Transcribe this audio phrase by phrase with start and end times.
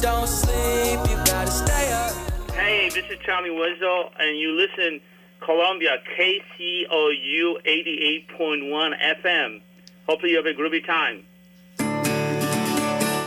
[0.00, 2.12] don't sleep, you gotta stay up.
[2.52, 5.00] Hey, this is Tommy Winslow, and you listen
[5.40, 9.60] Columbia KCOU 88.1 FM.
[10.08, 11.26] Hopefully you have a groovy time.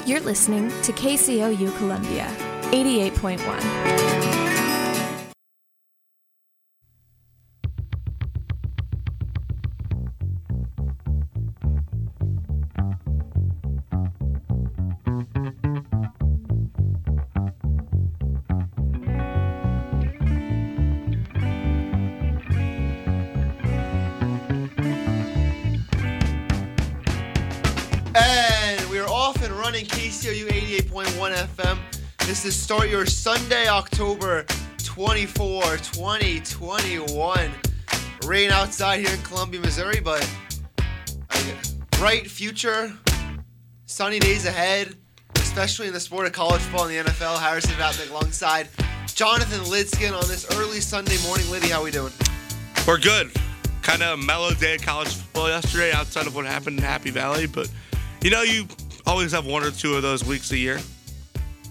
[0.05, 2.26] You're listening to KCOU Columbia,
[2.72, 3.99] 88.1.
[32.30, 34.46] This is Start Your Sunday, October
[34.84, 37.52] 24, 2021.
[38.28, 40.30] Rain outside here in Columbia, Missouri, but
[41.90, 42.94] bright future,
[43.88, 44.96] sunny days ahead,
[45.38, 47.40] especially in the sport of college football and the NFL.
[47.40, 48.70] Harrison Vatnik alongside
[49.08, 51.50] Jonathan Lidskin on this early Sunday morning.
[51.50, 52.14] Liddy, how we doing?
[52.88, 53.31] We're good.
[53.81, 57.48] Kind of mellow day of college football yesterday outside of what happened in Happy Valley,
[57.48, 57.72] but
[58.22, 58.68] you know, you
[59.08, 60.80] always have one or two of those weeks a year.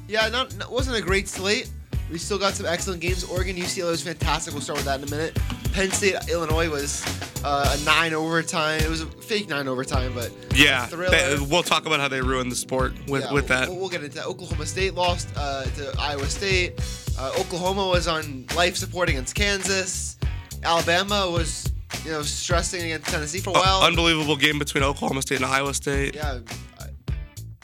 [0.08, 1.70] Yeah, not, not wasn't a great slate.
[2.10, 3.22] We still got some excellent games.
[3.24, 4.54] Oregon UCLA was fantastic.
[4.54, 5.38] We'll start with that in a minute.
[5.74, 7.04] Penn State Illinois was
[7.44, 8.80] uh, a nine overtime.
[8.80, 12.50] It was a fake nine overtime, but Yeah, they- we'll talk about how they ruined
[12.50, 13.68] the sport with, Yeah, with that.
[13.68, 14.26] We'll, we'll get into that.
[14.26, 16.80] Oklahoma State lost uh, to Iowa State.
[17.18, 20.16] Uh, Oklahoma was on life support against Kansas.
[20.64, 21.70] Alabama was,
[22.04, 23.82] you know, stressing against Tennessee for a while.
[23.82, 26.14] Unbelievable game between Oklahoma State and Iowa State.
[26.14, 26.38] yeah,
[26.80, 26.86] uh,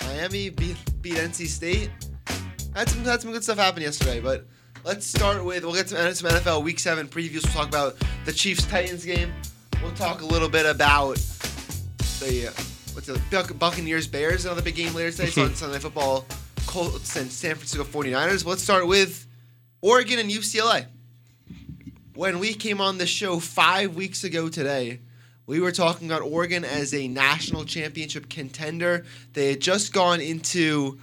[0.02, 1.90] Miami beat, beat NC State.
[2.74, 4.46] Had some had some good stuff happen yesterday, but
[4.82, 7.44] let's start with we'll get some, some NFL Week Seven previews.
[7.44, 9.32] We'll talk about the Chiefs Titans game.
[9.80, 11.14] We'll talk a little bit about
[12.18, 12.52] the
[12.92, 15.26] what's the Buc- Buccaneers Bears another big game later today.
[15.26, 16.26] so on Sunday Night Football,
[16.66, 18.44] Colts and San Francisco 49ers.
[18.44, 19.24] Let's start with
[19.80, 20.86] Oregon and UCLA.
[22.16, 24.98] When we came on the show five weeks ago today,
[25.46, 29.04] we were talking about Oregon as a national championship contender.
[29.32, 30.98] They had just gone into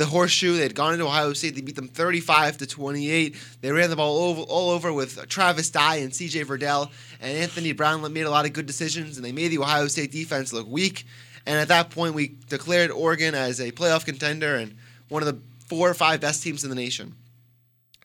[0.00, 0.56] the horseshoe.
[0.56, 1.54] They had gone into Ohio State.
[1.54, 3.36] They beat them 35 to 28.
[3.60, 6.90] They ran the ball over, all over with Travis Dye and CJ Verdell.
[7.20, 10.10] And Anthony Brown made a lot of good decisions, and they made the Ohio State
[10.10, 11.04] defense look weak.
[11.44, 14.74] And at that point, we declared Oregon as a playoff contender and
[15.10, 17.14] one of the four or five best teams in the nation.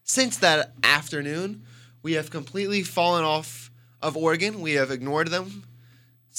[0.03, 1.63] Since that afternoon,
[2.03, 4.59] we have completely fallen off of Oregon.
[4.59, 5.63] We have ignored them.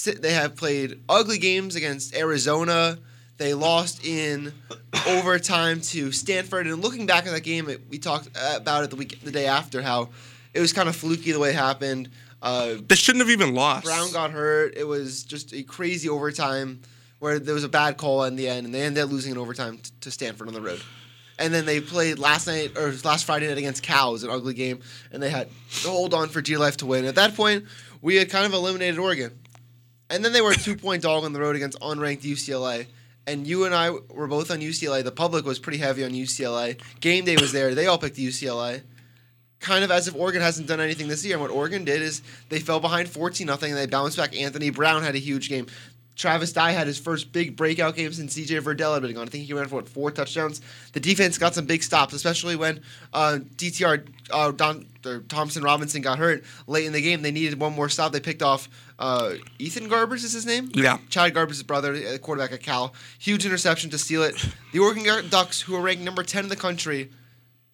[0.04, 2.98] They have played ugly games against Arizona.
[3.38, 4.52] They lost in
[5.06, 6.66] overtime to Stanford.
[6.66, 9.46] And looking back at that game, it, we talked about it the week, the day
[9.46, 10.10] after, how
[10.54, 12.08] it was kind of fluky the way it happened.
[12.42, 13.84] Uh, They shouldn't have even lost.
[13.84, 14.74] Brown got hurt.
[14.76, 16.80] It was just a crazy overtime
[17.18, 19.38] where there was a bad call in the end, and they ended up losing in
[19.38, 20.80] overtime t- to Stanford on the road.
[21.38, 24.10] And then they played last night or last Friday night against Cal.
[24.10, 24.80] It was an ugly game,
[25.12, 25.48] and they had
[25.82, 27.04] to hold on for G Life to win.
[27.04, 27.64] At that point,
[28.00, 29.38] we had kind of eliminated Oregon,
[30.08, 32.86] and then they were a two point dog on the road against unranked UCLA.
[33.26, 35.02] And you and I were both on UCLA.
[35.02, 36.80] The public was pretty heavy on UCLA.
[37.00, 37.74] Game day was there.
[37.74, 38.82] They all picked UCLA
[39.60, 41.34] kind of as if Oregon hasn't done anything this year.
[41.34, 44.36] And what Oregon did is they fell behind 14 nothing and they bounced back.
[44.36, 45.66] Anthony Brown had a huge game.
[46.16, 49.26] Travis Dye had his first big breakout game since CJ Verdell had been gone.
[49.26, 50.62] I think he ran for what, four touchdowns.
[50.94, 52.80] The defense got some big stops, especially when
[53.12, 54.86] uh, DTR uh, Don,
[55.28, 57.20] Thompson Robinson got hurt late in the game.
[57.20, 58.12] They needed one more stop.
[58.12, 58.68] They picked off
[58.98, 60.70] uh, Ethan Garbers is his name.
[60.74, 60.98] Yeah.
[61.10, 62.94] Chad Garbers' brother, uh, quarterback at Cal.
[63.18, 64.42] Huge interception to steal it.
[64.72, 67.10] The Oregon Ducks, who are ranked number 10 in the country,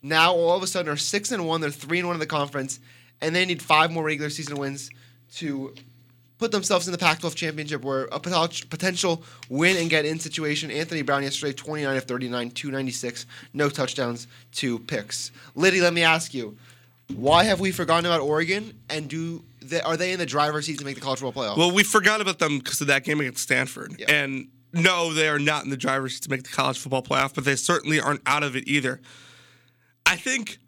[0.02, 1.60] now all of a sudden are six and one.
[1.60, 2.80] They're three and one in the conference,
[3.20, 4.90] and they need five more regular season wins
[5.36, 5.74] to
[6.42, 10.72] put themselves in the Pac-12 championship, where a potential win and get in situation.
[10.72, 15.30] Anthony Brown yesterday, 29 of 39, 296, no touchdowns, two picks.
[15.54, 16.56] Liddy, let me ask you,
[17.14, 20.80] why have we forgotten about Oregon, and do they, are they in the driver's seat
[20.80, 21.56] to make the college football playoff?
[21.56, 23.94] Well, we forgot about them because of that game against Stanford.
[23.98, 24.10] Yeah.
[24.10, 27.36] And no, they are not in the driver's seat to make the college football playoff,
[27.36, 29.00] but they certainly aren't out of it either.
[30.06, 30.58] I think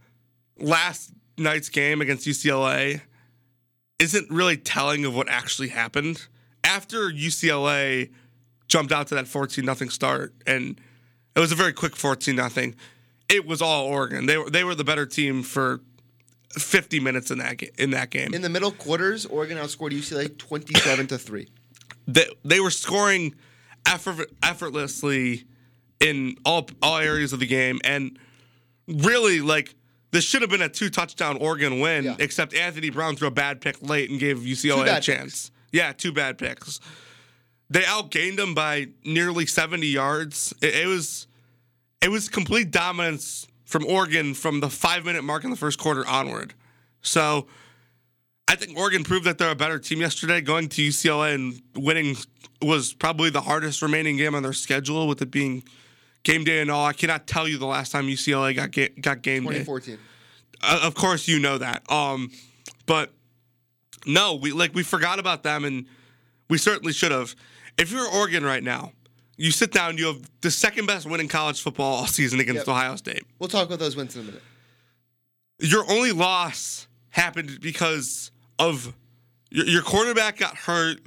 [0.56, 3.00] last night's game against UCLA
[3.99, 6.26] isn't really telling of what actually happened.
[6.62, 8.11] After UCLA
[8.69, 10.81] jumped out to that 14 nothing start, and
[11.37, 12.75] it was a very quick 14 nothing.
[13.29, 14.26] It was all Oregon.
[14.26, 15.81] They were they were the better team for
[16.52, 18.35] 50 minutes in that in that game.
[18.35, 21.49] in the middle quarters, Oregon outscored UCLA 27 to three.
[22.06, 23.35] they, they were scoring
[23.87, 25.44] effort, effortlessly
[26.00, 28.19] in all all areas of the game, and
[28.87, 29.75] really like
[30.14, 32.16] this should have been a two touchdown Oregon win, Yeah.
[32.19, 35.50] except Anthony Brown threw a bad pick late and gave UCLA a chance.
[35.72, 36.78] Yeah, two bad picks.
[37.69, 40.55] They outgained them by nearly seventy yards.
[40.62, 41.26] It, it was
[42.00, 46.06] it was complete dominance from Oregon from the five minute mark in the first quarter
[46.06, 46.55] onward.
[47.02, 47.49] So
[48.46, 50.40] I think Oregon proved that they're a better team yesterday.
[50.43, 52.17] Going to UCLA and winning
[52.62, 55.64] was probably the hardest remaining game on their schedule, with it being
[56.25, 56.85] game day and all.
[56.85, 59.61] I cannot tell you the last time UCLA got ga- got game day.
[59.61, 59.99] 2014.
[60.62, 61.88] Uh, of course, you know that.
[61.91, 62.31] Um,
[62.87, 63.12] but
[64.06, 65.87] no, we like we forgot about them, and
[66.50, 67.35] we certainly should have.
[67.79, 68.93] If you're Oregon right now,
[69.37, 72.61] you sit down, you have the second best win in college football all season against
[72.61, 72.69] Yep.
[72.69, 73.25] Ohio State.
[73.38, 74.43] We'll talk about those wins in a minute.
[75.61, 78.93] Your only loss happened because of
[79.50, 80.99] your, your quarterback got hurt.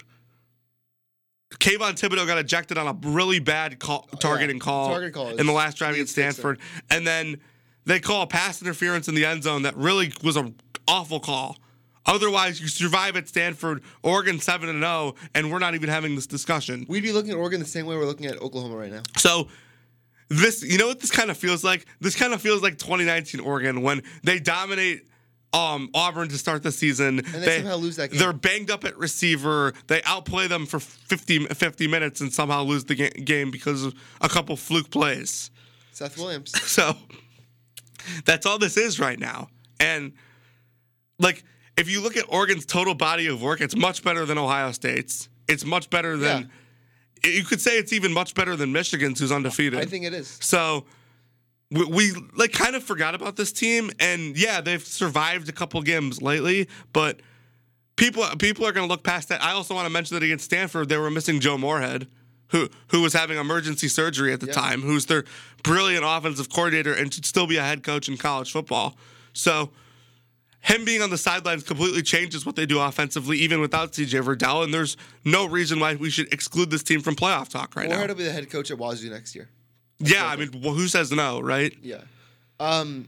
[1.52, 5.46] Kayvon Thibodeaux got ejected on a really bad call, oh, targeting call, target call in
[5.46, 6.12] the last drive against.
[6.12, 6.60] Stanford,
[6.90, 7.40] and then
[7.86, 10.56] they call a pass interference in the end zone that really was an
[10.88, 11.58] awful call.
[12.06, 16.28] Otherwise, you survive at Stanford, Oregon seven and zero, and we're not even having this
[16.28, 16.86] discussion.
[16.88, 19.04] We'd be looking at Oregon the same way we're looking at Oklahoma right now.
[19.18, 19.48] So
[20.30, 21.86] this, you know what this kind of feels like?
[22.02, 25.08] This kind of feels like 2019 Oregon when they dominate
[25.54, 27.20] um, Auburn to start the season.
[27.20, 28.20] And they somehow lose that game.
[28.20, 29.74] They're banged up at receiver.
[29.88, 33.94] They outplay them for 50, 50 minutes and somehow lose the ga- game because of
[34.22, 35.50] a couple fluke plays.
[35.92, 36.52] Seth Williams.
[36.68, 36.96] So
[38.26, 39.50] that's all this is right now.
[39.80, 40.14] And
[41.20, 41.44] like,
[41.78, 45.30] if you look at Oregon's total body of work, it's much better than Ohio State's.
[45.48, 46.50] It's much better than.
[47.24, 49.80] You could say it's even much better than Michigan's, who's undefeated.
[49.80, 50.38] I think it is.
[50.42, 50.86] So
[51.72, 55.82] we, we like kind of forgot about this team, and yeah, they've survived a couple
[55.82, 57.20] games lately, but
[57.96, 59.44] people people are going to look past that.
[59.44, 62.08] I also want to mention that against Stanford, they were missing Joe Moorhead,
[62.50, 64.54] who who was having emergency surgery at the Yeah.
[64.54, 65.26] time, who's their
[65.64, 68.98] brilliant offensive coordinator and should still be a head coach in college football.
[69.34, 69.72] So.
[70.62, 74.64] Him being on the sidelines completely changes what they do offensively, even without CJ Verdell.
[74.66, 78.08] And there's no reason why we should exclude this team from playoff talk right Moorhead
[78.08, 78.14] now.
[78.14, 79.50] will be the head coach at Wazoo next year.
[80.00, 81.74] Yeah, I mean, well, who says no, right?
[81.82, 82.02] Yeah.
[82.60, 83.08] Um,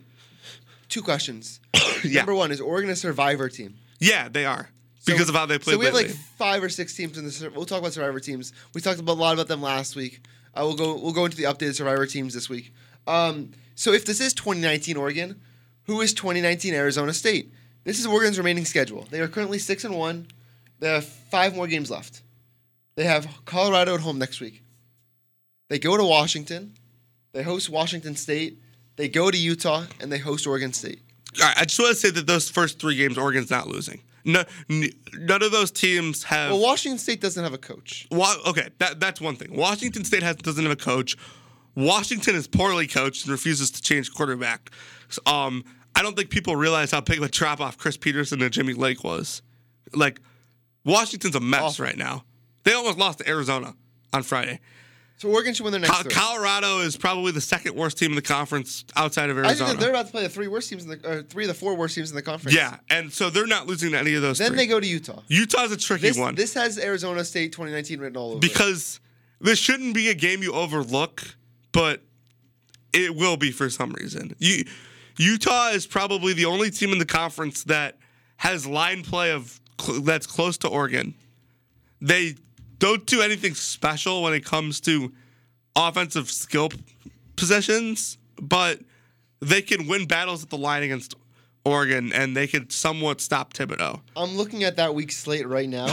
[0.89, 1.59] two questions.
[2.03, 2.19] Yeah.
[2.21, 3.75] Number one is Oregon a survivor team?
[3.99, 4.69] Yeah, they are
[5.05, 6.13] because of how they played So we have lately.
[6.13, 7.31] like five or six teams in the.
[7.31, 8.53] sur- We'll talk about survivor teams.
[8.73, 10.21] We talked about, a lot about them last week.
[10.55, 10.95] Uh, we'll go.
[10.95, 12.73] We'll go into the updated survivor teams this week.
[13.05, 15.41] Um, so if this is 2019 Oregon,
[15.87, 17.51] who is 2019 Arizona State?
[17.83, 19.05] This is Oregon's remaining schedule.
[19.11, 20.27] They are currently six and one.
[20.79, 22.21] They have five more games left.
[22.95, 24.63] They have Colorado at home next week.
[25.67, 26.75] They go to Washington.
[27.39, 28.59] They host Washington State.
[28.97, 30.99] They go to Utah and they host Oregon State.
[31.41, 34.01] All right, I just want to say that those first three games, Oregon's not losing.
[34.25, 36.51] No, n- none of those teams have.
[36.51, 38.09] Well, Washington State doesn't have a coach.
[38.11, 39.55] Wa- okay, that that's one thing.
[39.55, 41.15] Washington State has doesn't have a coach.
[41.75, 44.69] Washington is poorly coached and refuses to change quarterback.
[45.25, 45.63] Um,
[45.95, 48.73] I don't think people realize how big of a drop off Chris Petersen and Jimmy
[48.73, 49.41] Lake was.
[49.95, 50.19] Like,
[50.83, 51.85] Washington's a mess Awful.
[51.85, 52.25] right now.
[52.65, 53.75] They almost lost to Arizona
[54.11, 54.59] on Friday.
[55.19, 56.11] So Oregon should win their next Co- three.
[56.13, 59.73] Colorado is probably the second worst team in the conference outside of I Arizona.
[59.77, 61.75] they're about to play the three worst teams in the uh, three of the four
[61.75, 62.55] worst teams in the conference.
[62.55, 64.37] yeah, and so they're not losing to any of those.
[64.37, 64.57] Then three.
[64.59, 65.21] they go to Utah.
[65.27, 68.37] Utah's a tricky This, one this has Arizona State 2019 written all over.
[68.37, 68.41] it.
[68.41, 69.01] because
[69.41, 71.35] this shouldn't be a game you overlook,
[71.73, 72.01] but
[72.93, 74.33] it will be for some reason.
[74.39, 74.63] You,
[75.17, 77.97] Utah is probably the only team in the conference that
[78.37, 81.13] has line play of cl- that's close to Oregon.
[82.01, 82.35] They
[82.79, 85.11] don't do anything special when it comes to
[85.75, 86.69] offensive skill
[87.35, 88.79] possessions, but
[89.39, 91.15] they can win battles at the line against
[91.65, 94.01] Oregon, and they could somewhat stop Thibodeaux.
[94.15, 95.87] I'm looking at that week slate right now.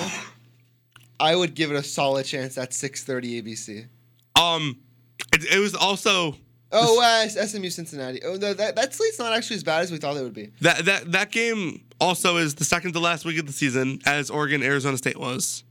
[1.21, 3.87] I would give it a solid chance at 6:30 ABC.
[4.41, 4.79] Um,
[5.33, 6.37] it, it was also
[6.73, 8.21] Oh, uh, SMU Cincinnati.
[8.25, 10.51] Oh, no, that that slate's not actually as bad as we thought it would be.
[10.61, 14.31] that that that game also is the second to last week of the season, as
[14.31, 15.65] Oregon Arizona State was,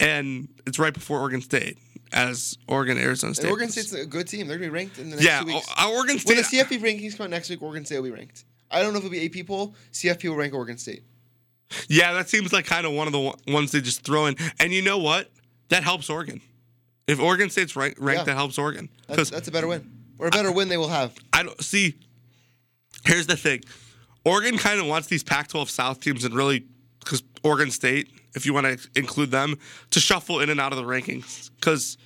[0.00, 1.78] and it's right before Oregon State,
[2.12, 3.44] as Oregon Arizona State.
[3.44, 3.70] And Oregon.
[3.70, 4.46] State's a good team.
[4.48, 5.66] They're gonna be ranked in the next yeah, two weeks.
[5.76, 6.68] uh, Oregon when State.
[6.68, 8.44] the CFP rankings come out next week, Oregon State will be ranked.
[8.70, 9.74] I don't know if it'll be AP poll.
[9.92, 11.02] CFP will rank Oregon State.
[11.88, 14.36] yeah, that seems like kind of one of the one- ones they just throw in.
[14.60, 15.30] And you know what?
[15.68, 16.40] That helps Oregon.
[17.06, 18.22] If Oregon State's ranked, Yeah.
[18.24, 21.14] that helps Oregon That's, that's a better win, or a better win they will have.
[21.32, 21.94] I don't see.
[23.04, 23.62] Here's the thing,
[24.24, 26.66] Oregon kind of wants these Pac-12 South teams and really
[27.00, 29.58] because Oregon State, if you want to include them,
[29.90, 31.96] to shuffle in and out of the rankings because.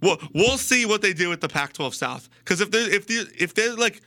[0.00, 3.14] We'll, we'll see what they do with the Pac-12 South because if they're if they
[3.36, 4.02] if they're like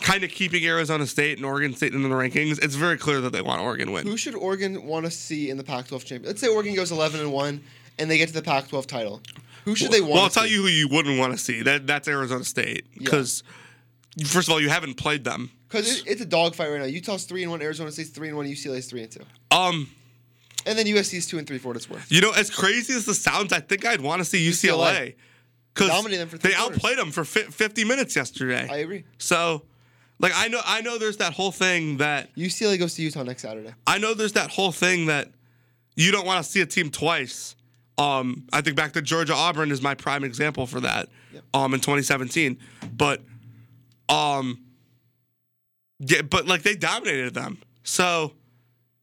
[0.00, 3.30] kind of keeping Arizona State and Oregon State in the rankings, it's very clear that
[3.30, 4.06] they want Oregon win.
[4.06, 6.22] Who should Oregon want to see in the Pac-12 champion?
[6.24, 7.62] Let's say Oregon goes 11 and one,
[7.98, 9.20] and they get to the Pac-12 title.
[9.66, 10.14] Who should they want?
[10.14, 10.54] Well, I'll tell see?
[10.54, 11.60] you who you wouldn't want to see.
[11.62, 13.42] That that's Arizona State because
[14.24, 15.50] first of all, you haven't played them.
[15.68, 16.86] because it, it's a dogfight right now.
[16.86, 19.90] Utah's three and one, Arizona State's three and one, UCLA's three and two, Um,
[20.66, 22.10] and then USC's two and three for what it's worth.
[22.10, 25.14] You know, as crazy as this sounds, I think I'd want to see UCLA.
[25.74, 28.68] because Dominated them for they outplayed them for fi- 50 minutes yesterday.
[28.70, 29.04] I agree.
[29.18, 29.62] So,
[30.18, 33.42] like I know I know there's that whole thing that UCLA goes to Utah next
[33.42, 33.72] Saturday.
[33.86, 35.28] I know there's that whole thing that
[35.96, 37.56] you don't want to see a team twice.
[37.98, 41.08] Um, I think back to Georgia Auburn is my prime example for that.
[41.54, 42.58] Um, in 2017,
[42.96, 43.22] but
[44.08, 44.60] um,
[46.00, 47.58] yeah, but like they dominated them.
[47.82, 48.32] So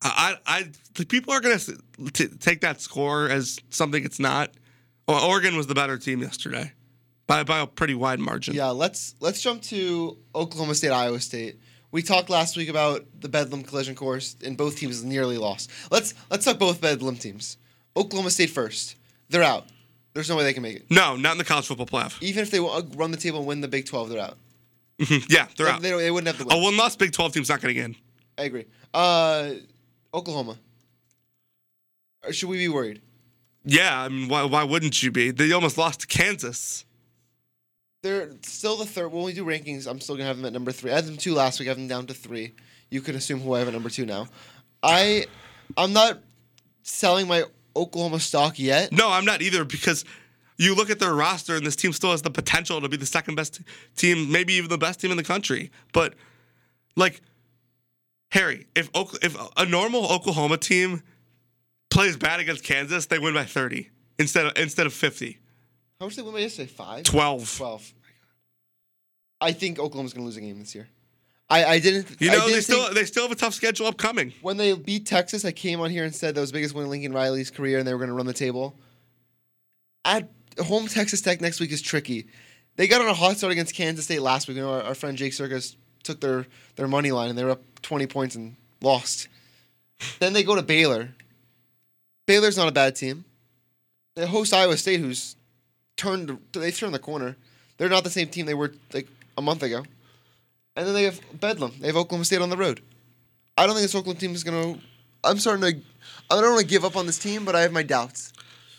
[0.02, 1.72] I, I, the people are gonna s-
[2.14, 4.52] t- take that score as something it's not.
[5.08, 6.72] Well, Oregon was the better team yesterday
[7.26, 8.54] by by a pretty wide margin.
[8.54, 11.60] Yeah, let's let's jump to Oklahoma State, Iowa State.
[11.92, 15.72] We talked last week about the Bedlam collision course, and both teams nearly lost.
[15.90, 17.58] Let's let's talk both Bedlam teams.
[17.96, 18.96] Oklahoma State first.
[19.30, 19.66] They're out.
[20.14, 20.86] There's no way they can make it.
[20.90, 22.22] No, not in the college football playoff.
[22.22, 24.38] Even if they run the table and win the Big 12, they're out.
[24.98, 25.82] yeah, they're They, out.
[25.82, 26.64] they, they wouldn't have to win.
[26.64, 27.96] One loss Big 12 team's not going to get in.
[28.38, 28.66] I agree.
[28.96, 29.50] Uh,
[30.14, 30.58] Oklahoma.
[32.24, 33.02] Or should we be worried?
[33.64, 35.32] Yeah, I mean, why, why wouldn't you be?
[35.32, 36.86] They almost lost to Kansas.
[38.02, 39.12] They're still the third.
[39.12, 40.92] When we do rankings, I'm still gonna have them at number three.
[40.92, 41.68] I had them two last week.
[41.68, 42.54] I have them down to three.
[42.90, 44.28] You can assume who I have at number two now.
[44.82, 45.26] I,
[45.76, 46.20] I'm not
[46.84, 47.44] selling my
[47.76, 48.92] Oklahoma stock yet.
[48.92, 50.06] No, I'm not either because
[50.58, 53.06] you look at their roster and this team still has the potential to be the
[53.06, 53.62] second best
[53.96, 55.72] team, maybe even the best team in the country.
[55.92, 56.16] But
[56.96, 57.22] like
[58.32, 58.90] Harry, if
[59.22, 61.02] if a normal Oklahoma team
[61.90, 65.38] plays bad against Kansas, they win by 30 instead of instead of 50.
[66.00, 66.68] How much did they win by yesterday?
[66.68, 67.04] Five.
[67.04, 67.58] 12.
[67.58, 67.94] Twelve.
[68.02, 69.50] My God.
[69.50, 70.88] I think Oklahoma's gonna lose a game this year.
[71.50, 72.20] I, I didn't.
[72.20, 74.34] You know, didn't they still they still have a tough schedule upcoming.
[74.42, 76.86] when they beat Texas, I came on here and said that was the biggest win
[76.86, 78.78] in Lincoln Riley's career, and they were going to run the table.
[80.04, 80.30] At
[80.60, 82.28] home, Texas Tech next week is tricky.
[82.76, 84.58] They got on a hot start against Kansas State last week.
[84.58, 87.52] You know, our, our friend Jake Circus took their their money line, and they were
[87.52, 89.28] up twenty points and lost.
[90.20, 91.10] then they go to Baylor.
[92.26, 93.26] Baylor's not a bad team.
[94.16, 95.36] They host Iowa State, who's
[95.96, 97.36] turned they turned the corner.
[97.78, 99.84] They're not the same team they were like a month ago.
[100.76, 101.74] And then they have Bedlam.
[101.80, 102.82] They have Oklahoma State on the road.
[103.58, 104.78] I don't think this Oakland team is gonna.
[105.24, 105.82] I'm starting to.
[106.30, 108.32] I don't want to give up on this team, but I have my doubts.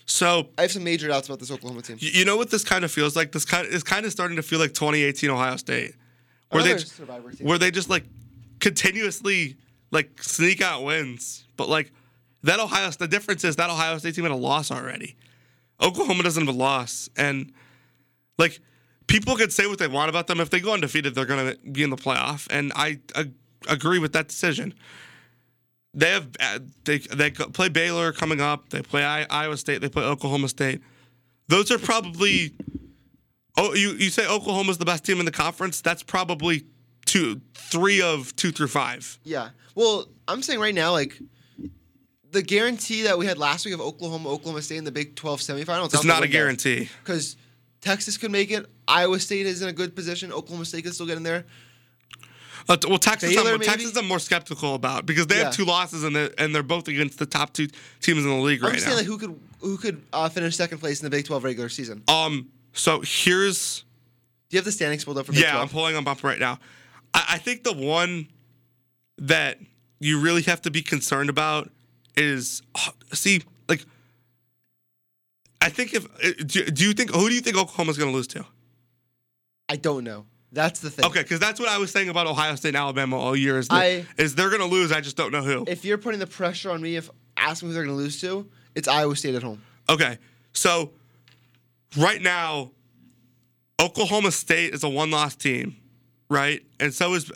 [0.06, 1.98] So I have some major doubts about this Oklahoma team.
[2.00, 3.32] you you know what this kind of feels like?
[3.32, 5.94] This kind is kind of starting to feel like 2018 Ohio State,
[6.50, 7.46] where they Another survivor team.
[7.46, 8.04] where they just like
[8.60, 9.56] continuously
[9.90, 11.44] like sneak out wins.
[11.56, 11.92] But like
[12.42, 15.16] that Ohio, the difference is that Ohio State team had a loss already.
[15.80, 17.52] Oklahoma doesn't have a loss, and
[18.38, 18.60] like
[19.06, 20.40] people can say what they want about them.
[20.40, 23.32] If they go undefeated, they're gonna be in the playoff, and I ag-
[23.68, 24.74] agree with that decision.
[25.94, 28.70] They have uh, they they play Baylor coming up.
[28.70, 29.80] They play Iowa State.
[29.80, 30.80] They play Oklahoma State.
[31.48, 32.52] Those are probably.
[33.58, 35.80] Oh, you you say Oklahoma's the best team in the conference?
[35.80, 36.64] That's probably
[37.06, 39.18] two, three of two through five.
[39.24, 39.50] Yeah.
[39.74, 41.18] Well, I'm saying right now, like
[42.30, 45.40] the guarantee that we had last week of Oklahoma, Oklahoma State in the Big 12
[45.40, 45.94] semifinals.
[45.94, 46.88] It's not a guarantee.
[47.02, 47.36] because
[47.80, 48.66] Texas could make it.
[48.86, 50.32] Iowa State is in a good position.
[50.32, 51.46] Oklahoma State could still get in there.
[52.68, 53.60] Uh, well, Texas, Baylor, I'm.
[53.60, 55.44] Texas, I'm more skeptical about because they Yeah.
[55.44, 57.68] have two losses and they're, and they're both against the top two
[58.02, 58.96] teams in the league I'm right saying now.
[58.98, 62.02] like who could who could uh, finish second place in the Big 12 regular season.
[62.08, 63.84] um, so here's
[64.48, 65.62] Do you have the standings pulled up for Big yeah, 12?
[65.62, 66.58] I'm pulling them up right now.
[67.14, 68.28] I, I think the one
[69.18, 69.58] that
[70.00, 71.70] you really have to be concerned about
[72.16, 73.84] is oh, see like.
[75.60, 78.16] I think if uh, do, do you think who do you think Oklahoma's going to
[78.16, 78.44] lose to?
[79.68, 80.24] I don't know.
[80.50, 81.04] That's the thing.
[81.04, 83.58] Okay, because that's what I was saying about Ohio State and Alabama all year.
[83.58, 84.92] Is, that, I- is they're going to lose?
[84.92, 85.64] I just don't know who.
[85.66, 88.48] If you're putting the pressure on me, if asking who they're going to lose to,
[88.74, 89.62] it's Iowa State at home.
[89.90, 90.18] Okay,
[90.52, 90.92] so
[91.96, 92.70] right now,
[93.80, 95.76] Oklahoma State is a one-loss team,
[96.28, 96.62] right?
[96.80, 97.30] And so is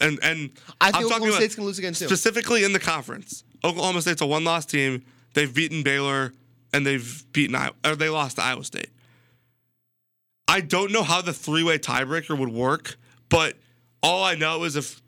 [0.00, 2.06] and and I I'm talking Oklahoma State's to lose again too.
[2.06, 3.44] specifically in the conference.
[3.64, 5.04] Oklahoma State's a one-loss team.
[5.34, 6.32] They've beaten Baylor
[6.72, 8.90] and they've beaten Iowa, or they lost to Iowa State.
[10.48, 12.96] I don't know how the three-way tiebreaker would work,
[13.28, 13.56] but
[14.02, 15.02] all I know is if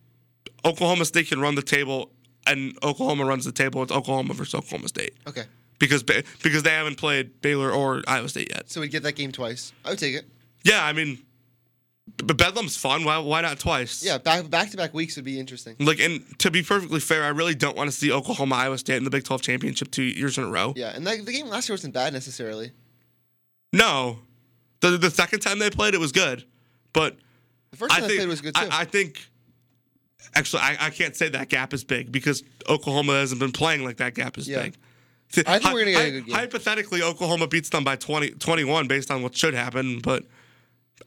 [0.64, 2.10] Oklahoma State can run the table
[2.46, 5.44] and Oklahoma runs the table, it's Oklahoma versus Oklahoma State okay,
[5.78, 8.70] because Ba- because they haven't played Baylor or Iowa State yet.
[8.70, 9.72] so we'd get that game twice.
[9.84, 10.24] I would take it.
[10.64, 11.18] Yeah, I mean,
[12.16, 13.04] but Bedlam's fun.
[13.04, 14.02] Why why not twice?
[14.04, 15.76] Yeah, back back to back weeks would be interesting.
[15.78, 18.96] Like, and to be perfectly fair, I really don't want to see Oklahoma Iowa State
[18.96, 20.72] in the Big Twelve championship two years in a row.
[20.76, 22.72] Yeah, and the game last year wasn't bad necessarily.
[23.72, 24.18] No,
[24.80, 26.44] the the second time they played, it was good,
[26.92, 27.16] but
[27.70, 28.68] The first I time they think played was good too.
[28.70, 29.26] I, I think.
[30.34, 33.96] Actually, I, I can't say that gap is big because Oklahoma hasn't been playing like
[33.98, 34.64] that gap is Yeah.
[34.64, 34.76] big.
[35.46, 36.34] I think we're gonna get a good game.
[36.34, 40.24] Hypothetically, Oklahoma beats them by 20, 21 based on what should happen, but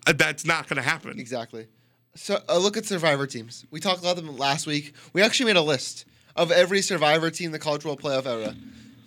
[0.07, 1.19] uh, that's not going to happen.
[1.19, 1.67] Exactly.
[2.15, 3.65] So a look at Survivor teams.
[3.71, 4.93] We talked about them last week.
[5.13, 8.55] We actually made a list of every Survivor team in the College World Playoff era.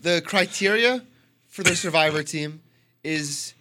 [0.02, 1.02] The criteria
[1.49, 2.61] for the Survivor team
[3.02, 3.54] is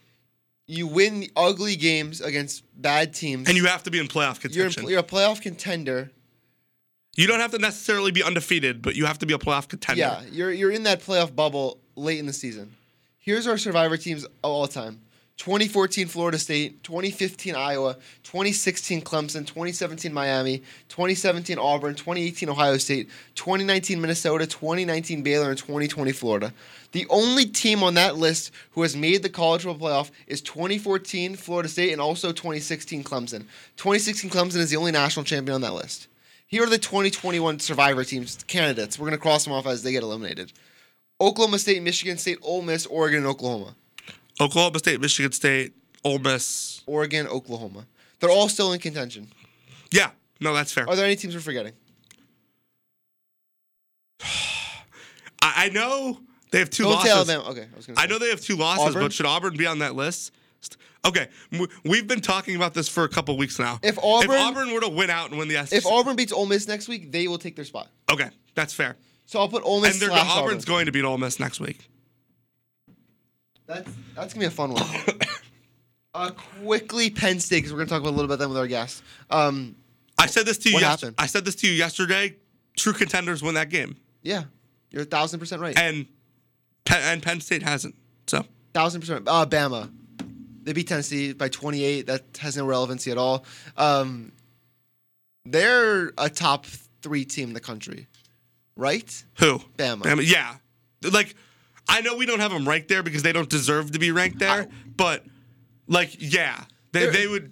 [0.66, 4.66] You win ugly games against bad teams, and you have to be in playoff you're,
[4.66, 4.84] contention.
[4.84, 6.12] in, you're a playoff contender.
[7.16, 10.00] You don't have to necessarily be undefeated, but you have to be a playoff contender.
[10.00, 12.76] Yeah, you're you're in that playoff bubble late in the season.
[13.20, 15.00] Here's our survivor teams of all time.
[15.38, 24.00] 2014 Florida State, 2015 Iowa, 2016 Clemson, 2017 Miami, 2017 Auburn, 2018 Ohio State, 2019
[24.00, 26.54] Minnesota, 2019 Baylor, and 2020 Florida.
[26.92, 31.36] The only team on that list who has made the college football playoff is 2014
[31.36, 33.46] Florida State and also 2016 Clemson.
[33.78, 36.08] 2016 Clemson is the only national champion on that list.
[36.54, 39.00] Here are the 2021 survivor teams candidates.
[39.00, 40.54] We're going to cross them off as they get eliminated.
[41.20, 43.74] Oklahoma State, Michigan State, Ole Miss, Oregon, and Oklahoma.
[44.40, 46.84] Oklahoma State, Michigan State, Ole Miss.
[46.86, 47.88] Oregon, Oklahoma.
[48.20, 49.30] They're all still in contention.
[49.92, 50.88] Yeah, no, that's fair.
[50.88, 51.74] Are there any teams we're forgetting?
[54.22, 54.28] I,
[55.42, 56.20] I know
[56.52, 57.10] they have 2 Don't losses.
[57.10, 57.50] say Alabama.
[57.50, 59.02] Okay, I was going to I know they have two losses, Auburn?
[59.02, 60.32] but should Auburn be on that list?
[61.06, 61.28] Okay,
[61.84, 63.80] we've been talking about this for a couple weeks now.
[63.84, 66.32] If Auburn- if Auburn were to win out and win the SEC, If Auburn beats
[66.32, 67.90] Ole Miss next week, they will take their spot.
[68.12, 68.96] okay, that's fair.
[69.26, 70.60] So I'll put Ole Miss And Auburn's Auburn.
[70.60, 71.90] going to beat Ole Miss next week.
[73.66, 74.84] That's that's gonna be a fun one.
[76.14, 78.68] uh, quickly, Penn State, because we're gonna talk about a little bit them with our
[78.68, 79.02] guests.
[79.30, 79.76] Um,
[80.18, 80.76] I said this to you.
[80.76, 81.16] What Yes- happened?
[81.18, 82.36] I said this to you yesterday.
[82.78, 84.46] True contenders win that game, yeah,
[84.90, 85.78] you're a thousand percent right.
[85.78, 86.08] and
[86.86, 87.96] Penn, and Penn State hasn't.
[88.28, 89.28] So Thousand percent.
[89.28, 89.92] Uh, Bama.
[90.64, 92.08] They beat Tennessee by 28.
[92.08, 93.46] That has no relevancy at all.
[93.78, 94.32] Um,
[95.46, 96.66] they're a top
[97.02, 98.08] three team in the country,
[98.76, 99.24] right?
[99.40, 99.60] who?
[99.78, 100.04] Bama.
[100.04, 100.24] Bama.
[100.26, 100.56] Yeah,
[101.12, 101.36] like
[101.88, 104.40] I know we don't have them ranked there because they don't deserve to be ranked
[104.40, 105.24] there, but
[105.88, 107.52] like yeah, they they would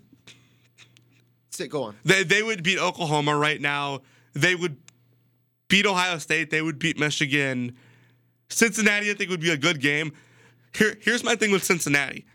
[1.49, 1.97] Sit, go on.
[2.05, 4.01] They they would beat Oklahoma right now.
[4.33, 4.77] They would
[5.67, 6.49] beat Ohio State.
[6.49, 7.75] They would beat Michigan.
[8.47, 10.13] Cincinnati, I think, would be a good game.
[10.73, 12.25] Here, here's my thing with Cincinnati.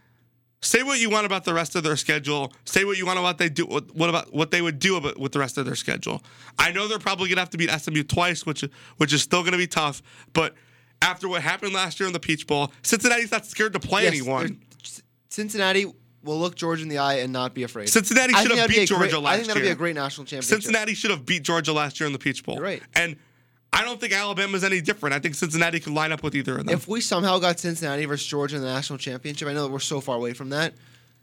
[0.62, 2.52] Say what you want about the rest of their schedule.
[2.64, 3.66] Say what you want about they do.
[3.66, 6.22] What, what about what they would do about with the rest of their schedule?
[6.58, 8.64] I know they're probably gonna have to beat SMU twice, which
[8.96, 10.02] which is still gonna be tough.
[10.32, 10.54] But
[11.02, 14.12] after what happened last year in the Peach Bowl, Cincinnati's not scared to play Yes,
[14.14, 14.60] anyone.
[15.28, 15.86] Cincinnati
[16.22, 17.88] will look Georgia in the eye and not be afraid.
[17.88, 19.70] Cincinnati should have that'd be beat great- Georgia last I think that'll year.
[19.72, 20.62] be a great national championship.
[20.62, 22.56] Cincinnati should have beat Georgia last year in the Peach Bowl.
[22.56, 22.82] You're right.
[22.94, 23.16] And
[23.76, 25.14] I don't think Alabama's any different.
[25.14, 26.74] I think Cincinnati could line up with either of them.
[26.74, 29.80] If we somehow got Cincinnati versus Georgia in the national championship, I know that we're
[29.80, 30.72] so far away from that.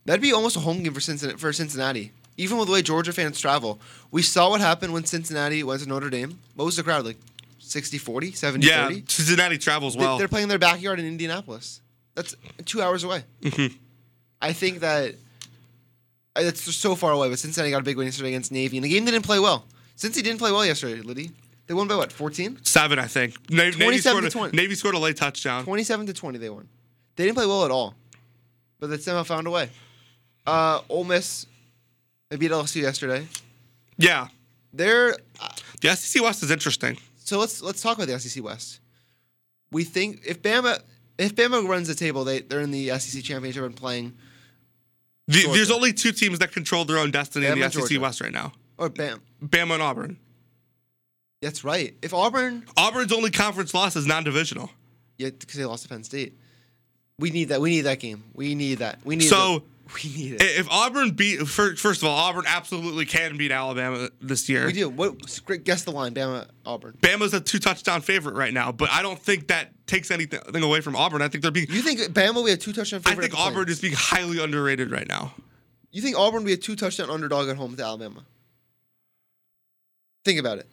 [0.05, 1.39] That'd be almost a home game for Cincinnati.
[1.39, 3.79] For Cincinnati, even with the way Georgia fans travel,
[4.11, 6.37] we saw what happened when Cincinnati went to Notre Dame.
[6.55, 7.17] What was the crowd like?
[7.57, 9.05] 60 40, 70 yeah, 30?
[9.07, 10.19] Cincinnati travels well.
[10.19, 11.81] They're playing in their backyard in Indianapolis.
[12.13, 12.35] That's
[12.65, 13.23] two hours away.
[13.41, 13.75] Mm-hmm.
[14.41, 15.15] I think that
[16.35, 17.29] uh, it's just so far away.
[17.29, 19.65] But Cincinnati got a big win yesterday against Navy, and the game didn't play well.
[19.97, 21.31] Cincy didn't play well yesterday, Liddy.
[21.67, 22.11] They won by what?
[22.11, 22.59] 14?
[22.63, 23.35] Seven, I think.
[23.49, 24.57] Na- Navy 27 scored, to a, 20.
[24.57, 25.63] Navy scored a late touchdown.
[25.63, 26.67] 27 to 20 they won.
[27.15, 27.95] They didn't play well at all.
[28.79, 29.69] But they somehow found a way.
[30.45, 31.45] Uh, Ole Miss,
[32.29, 33.27] they beat LSU yesterday.
[33.97, 34.27] Yeah.
[34.73, 35.49] They're uh,
[35.81, 36.97] The SEC West is interesting.
[37.17, 38.79] so let's let's talk about the SEC West.
[39.71, 40.81] We think if Bama
[41.17, 44.13] if Bama runs the table, they they're in the SEC championship and playing
[45.27, 47.99] The, there's only two teams that control their own destiny in the SEC Georgia.
[47.99, 49.21] West right now or Bam.
[49.41, 50.17] Bama and Auburn.
[51.43, 51.93] That's right.
[52.01, 54.71] If Auburn, Auburn's only conference loss is non divisional.
[55.17, 56.37] yeah, because they lost to Penn State.
[57.19, 57.59] We need that.
[57.59, 58.23] We need that game.
[58.33, 58.99] We need that.
[59.05, 59.25] We need.
[59.27, 59.63] So- it.
[60.03, 60.41] we need it.
[60.41, 64.65] If Auburn beat, fir- first of all, Auburn absolutely can beat Alabama this year.
[64.65, 64.87] we do.
[64.89, 65.17] What?
[65.65, 66.13] Guess the line.
[66.13, 66.97] Bama, Auburn.
[67.01, 70.79] Bama's a two touchdown favorite right now, but I don't think that takes anything away
[70.79, 71.21] from Auburn.
[71.21, 71.67] I think they're being.
[71.69, 73.23] You think Bama will be a two touchdown I favorite?
[73.31, 75.33] think at the Auburn is being highly underrated right now.
[75.91, 78.23] You think Auburn will be a two touchdown underdog at home to Alabama?
[80.23, 80.67] Think about it.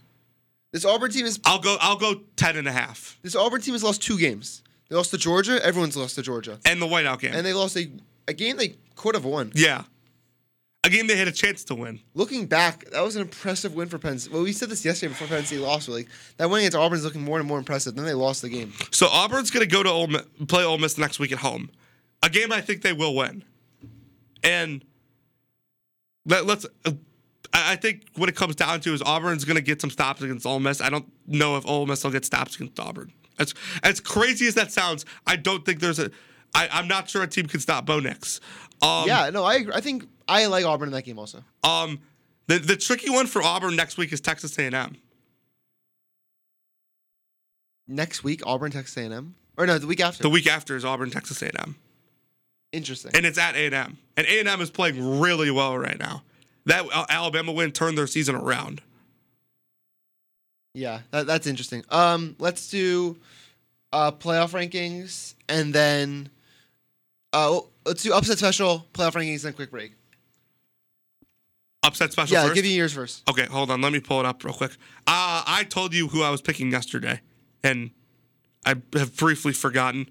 [0.72, 1.76] This Auburn team is I'll go.
[1.80, 3.18] I'll go ten and a half.
[3.22, 4.62] this Auburn team has lost two games.
[4.88, 5.64] They lost to Georgia.
[5.64, 7.32] Everyone's lost to Georgia, And the whiteout game.
[7.34, 7.90] and they lost a,
[8.28, 9.52] a game they could have won.
[9.54, 9.84] yeah,
[10.84, 12.00] a game they had a chance to win.
[12.14, 14.18] Looking back, that was an impressive win for Penn.
[14.18, 14.32] State.
[14.32, 15.86] Well, we said this yesterday before Penn State lost.
[15.88, 17.94] But like that win against Auburn is looking more and more impressive.
[17.94, 18.72] Then they lost the game.
[18.90, 21.70] So Auburn's going to go to Ole Miss, play Ole Miss next week at home,
[22.22, 23.44] a game I think they will win.
[24.42, 24.84] And
[26.26, 26.66] let, let's.
[27.52, 30.22] I I think what it comes down to is Auburn's going to get some stops
[30.22, 30.80] against Ole Miss.
[30.80, 33.12] I don't know if Ole Miss will get stops against Auburn.
[33.38, 36.10] As as crazy as that sounds, I don't think there's a.
[36.54, 38.40] I, I'm not sure a team can stop Bo Nix.
[38.82, 39.72] Um, yeah, no, I agree.
[39.74, 41.44] I think I like Auburn in that game also.
[41.62, 42.00] Um,
[42.48, 44.96] the the tricky one for Auburn next week is Texas A&M.
[47.86, 50.22] Next week, Auburn, Texas A&M, or no, the week after.
[50.22, 51.76] The week after is Auburn Texas A&M,
[52.72, 53.10] Interesting.
[53.14, 56.22] and it's at A&M, and A&M is playing really well right now.
[56.66, 58.82] That uh, Alabama win turned their season around.
[60.74, 61.82] Yeah, that, that's interesting.
[61.90, 63.18] Um, let's do
[63.92, 66.28] uh, playoff rankings, and then
[67.32, 69.92] uh, let's do upset special, playoff rankings, and quick break.
[71.82, 72.54] Upset special Yeah, first?
[72.54, 73.28] give you yours first.
[73.28, 73.80] Okay, hold on.
[73.80, 74.72] Let me pull it up real quick.
[75.06, 77.20] Uh, I told you who I was picking yesterday,
[77.64, 77.90] and
[78.66, 80.06] I have briefly forgotten.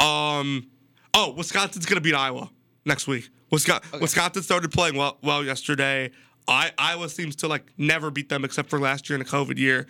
[0.00, 0.68] Um,
[1.14, 2.50] oh, Wisconsin's gonna beat Iowa
[2.86, 3.28] next week.
[3.50, 6.10] Wisconsin, Wisconsin started playing well, well yesterday.
[6.48, 9.58] I, Iowa seems to like never beat them except for last year in a COVID
[9.58, 9.86] year,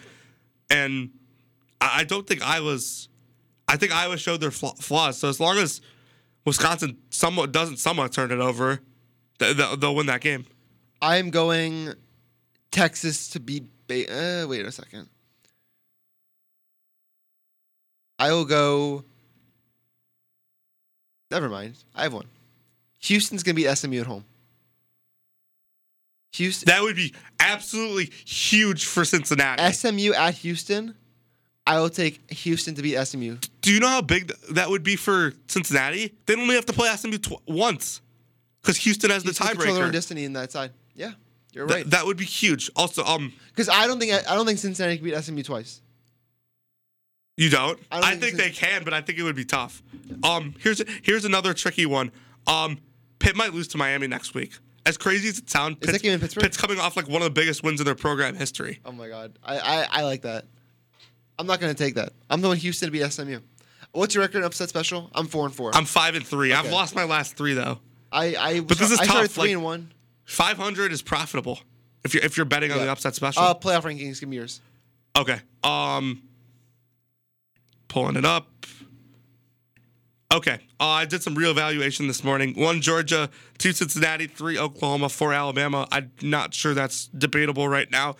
[0.71, 1.11] and
[1.81, 3.09] I, I don't think Iowa's.
[3.69, 5.19] I think Iowa showed their flaw- flaws.
[5.19, 5.81] So as long as
[6.45, 8.81] Wisconsin somewhat doesn't somewhat turn it over,
[9.38, 10.47] th- th- they'll win that game.
[11.03, 11.92] I'm going
[12.71, 13.64] Texas to beat.
[13.88, 15.09] Ba- uh, wait a second.
[18.19, 19.05] I will go.
[21.31, 21.77] Never mind.
[21.95, 22.27] I have one.
[23.07, 24.25] Houston's gonna beat SMU at home.
[26.35, 29.73] Houston, That would be absolutely huge for Cincinnati.
[29.73, 30.95] SMU at Houston.
[31.66, 33.38] I will take Houston to beat SMU.
[33.62, 36.14] Do you know how big th- that would be for Cincinnati?
[36.27, 38.01] They only have to play SMU tw- once
[38.62, 40.73] because Houston has Houston the control their destiny in that side.
[40.95, 41.12] Yeah,
[41.53, 41.90] you're Th- right.
[41.90, 42.71] that would be huge.
[42.77, 45.81] Also, um, Because I don't think I don't think Cincinnati can beat SMU twice.
[47.37, 47.81] you don't.
[47.90, 49.83] I I, don't think think they can, but I think it would be tough.
[50.23, 52.12] Um, here's here's another tricky one.
[52.47, 52.79] Um,
[53.19, 54.53] Pitt might lose to Miami next week.
[54.85, 56.43] As crazy as it sounds, Pitt's, game in Pittsburgh?
[56.45, 58.79] Pitt's coming off like one of the biggest wins in their program history.
[58.85, 60.45] Oh my god, I I, I like that.
[61.39, 62.13] I'm not gonna take that.
[62.31, 63.41] I'm going Houston to beat SMU.
[63.93, 65.11] What's your record in upset special?
[65.15, 65.75] I'm four and four.
[65.75, 66.53] I'm five and three.
[66.53, 67.81] I've lost my last three though.
[68.13, 69.93] I I But this is I started tough, three like- and one.
[70.25, 71.61] Five hundred is profitable
[72.05, 73.43] if you're if you're betting on the upset special.
[73.43, 74.21] Uh, playoff rankings.
[74.21, 74.61] Give me yours.
[75.17, 75.41] Okay.
[75.65, 76.23] Um
[77.89, 78.49] pulling it up.
[80.33, 80.59] Okay.
[80.81, 82.55] Uh, I did some real evaluation this morning.
[82.59, 85.87] One Georgia, two Cincinnati, three Oklahoma, four Alabama.
[85.93, 88.17] I'm not sure that's debatable right now.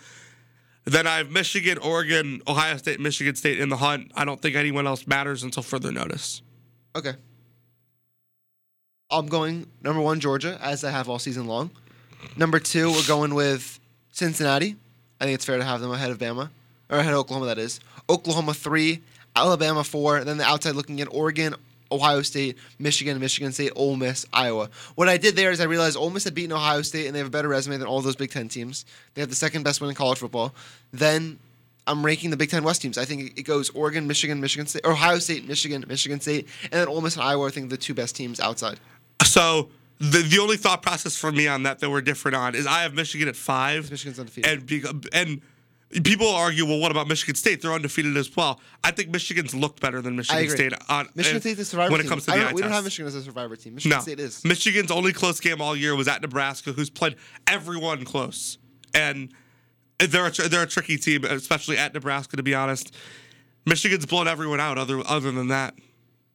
[0.85, 4.11] Then I have Michigan, Oregon, Ohio State, Michigan State in the hunt.
[4.15, 6.41] I don't think anyone else matters until further notice.
[6.95, 7.13] Okay.
[9.11, 11.71] I'm going number one Georgia as I have all season long.
[12.37, 13.79] Number two, we're going with
[14.11, 14.77] Cincinnati.
[15.19, 16.49] I think it's fair to have them ahead of Bama
[16.89, 17.47] or ahead of Oklahoma.
[17.47, 19.01] That is Oklahoma three,
[19.35, 20.23] Alabama four.
[20.23, 21.55] Then the outside looking at Oregon,
[21.91, 24.69] Ohio State, Michigan, Michigan State, Ole Miss, Iowa.
[24.95, 27.19] What I did there is I realized Ole Miss had beaten Ohio State and they
[27.19, 28.85] have a better resume than all those Big Ten teams.
[29.13, 30.53] They have the second best win in college football.
[30.91, 31.39] Then
[31.87, 32.97] I'm ranking the Big Ten West teams.
[32.97, 36.87] I think it goes Oregon, Michigan, Michigan State, Ohio State, Michigan, Michigan State, and then
[36.87, 37.47] Ole Miss and Iowa.
[37.47, 38.79] I think the two best teams outside.
[39.23, 39.69] So
[39.99, 42.83] the the only thought process for me on that that we're different on is I
[42.83, 43.89] have Michigan at five.
[43.89, 44.71] Michigan's undefeated.
[44.71, 45.41] And and
[46.03, 47.61] people argue, well, what about Michigan State?
[47.61, 48.59] They're undefeated as well.
[48.83, 50.49] I think Michigan's looked better than Michigan.
[50.49, 52.07] State on Michigan uh, State's a survivor when team.
[52.07, 52.83] it comes to I the don't- eye we don't have.
[52.83, 53.75] Michigan as a survivor team.
[53.75, 54.43] Michigan No, State is.
[54.43, 57.15] Michigan's only close game all year was at Nebraska, who's played
[57.47, 58.57] everyone close,
[58.93, 59.29] and
[59.99, 62.35] they're a, they're a tricky team, especially at Nebraska.
[62.37, 62.93] To be honest,
[63.65, 64.77] Michigan's blown everyone out.
[64.77, 65.73] Other other than that,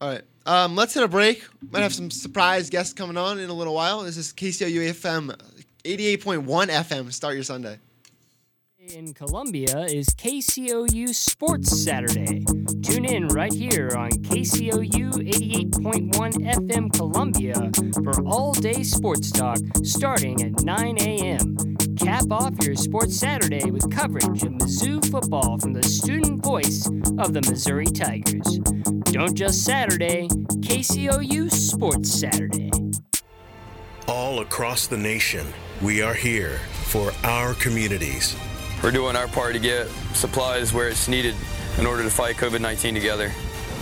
[0.01, 0.23] All right.
[0.45, 1.45] Um, let's hit a break.
[1.71, 4.01] Might have some surprise guests coming on in a little while.
[4.03, 5.37] This is KCOU FM
[5.85, 7.13] 88.1 FM.
[7.13, 7.79] Start your Sunday.
[8.89, 12.45] In Columbia is KCOU Sports Saturday.
[12.83, 17.71] Tune in right here on KCOU 88.1 FM Columbia
[18.03, 21.57] for all day sports talk starting at 9 a.m.
[21.97, 27.33] Cap off your Sports Saturday with coverage of Mizzou football from the student voice of
[27.35, 28.59] the Missouri Tigers.
[29.13, 32.71] Don't just Saturday, KCOU Sports Saturday.
[34.09, 35.47] All across the nation,
[35.81, 38.35] we are here for our communities.
[38.83, 41.35] We're doing our part to get supplies where it's needed
[41.79, 43.27] in order to fight COVID 19 together.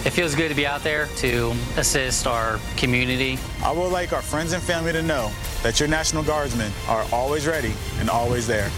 [0.04, 3.38] It feels good to be out there to assist our community.
[3.62, 5.30] I would like our friends and family to know
[5.62, 8.70] that your National Guardsmen are always ready and always there.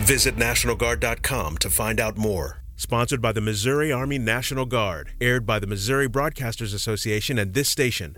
[0.00, 2.62] Visit NationalGuard.com to find out more.
[2.76, 7.68] Sponsored by the Missouri Army National Guard, aired by the Missouri Broadcasters Association and this
[7.68, 8.16] station.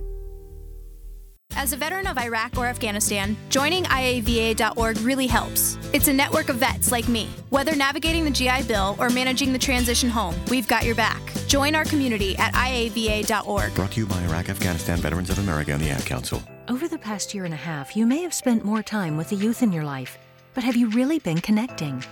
[1.54, 5.78] As a veteran of Iraq or Afghanistan, joining IAVA.org really helps.
[5.92, 7.28] It's a network of vets like me.
[7.50, 11.20] Whether navigating the GI Bill or managing the transition home, we've got your back.
[11.46, 13.74] Join our community at IAVA.org.
[13.74, 16.42] Brought to you by Iraq Afghanistan Veterans of America and the Ad Council.
[16.68, 19.36] Over the past year and a half, you may have spent more time with the
[19.36, 20.18] youth in your life,
[20.54, 22.02] but have you really been connecting?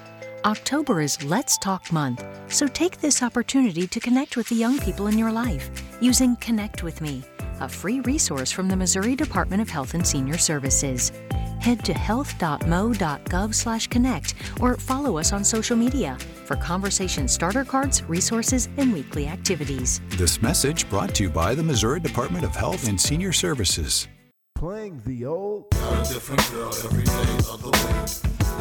[0.45, 5.07] October is Let's Talk Month, so take this opportunity to connect with the young people
[5.07, 7.23] in your life using Connect with Me,
[7.61, 11.13] a free resource from the Missouri Department of Health and Senior Services.
[11.61, 18.93] Head to health.mo.gov/connect or follow us on social media for conversation starter cards, resources, and
[18.93, 20.01] weekly activities.
[20.11, 24.09] This message brought to you by the Missouri Department of Health and Senior Services.
[24.55, 25.71] Playing the old.
[25.71, 28.11] Got a different girl every day of the week.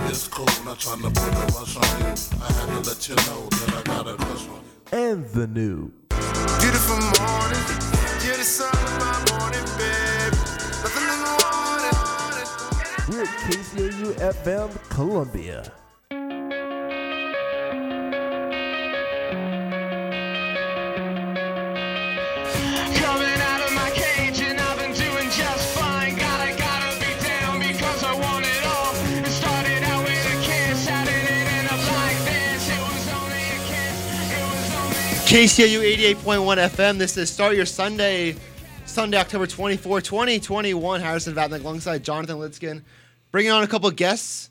[0.09, 1.21] It's cool, not trying to put a
[1.57, 2.13] rush on you.
[2.41, 4.69] I had to let you know that I got a crush on you.
[4.97, 5.91] And the new.
[6.09, 7.98] Beautiful morning, you
[8.39, 10.31] the sun in my morning, babe.
[10.79, 12.47] Nothing in the morning.
[13.09, 15.69] We're at KCOU FM Columbia.
[35.31, 36.97] Only KCOU 88.1 FM.
[36.97, 38.35] This is Start Your Sunday,
[38.85, 41.01] Sunday, October 24, 2021.
[41.01, 42.81] Harrison Vatnik alongside Jonathan Litzkin.
[43.31, 44.49] Bringing on a couple guests.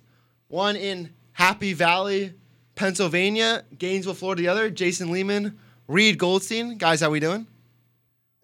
[0.48, 2.32] One in Happy Valley,
[2.74, 3.64] Pennsylvania.
[3.78, 4.70] Gainesville, Florida, the other.
[4.70, 6.78] Jason Lehman, Reed Goldstein.
[6.78, 7.46] Guys, how we doing?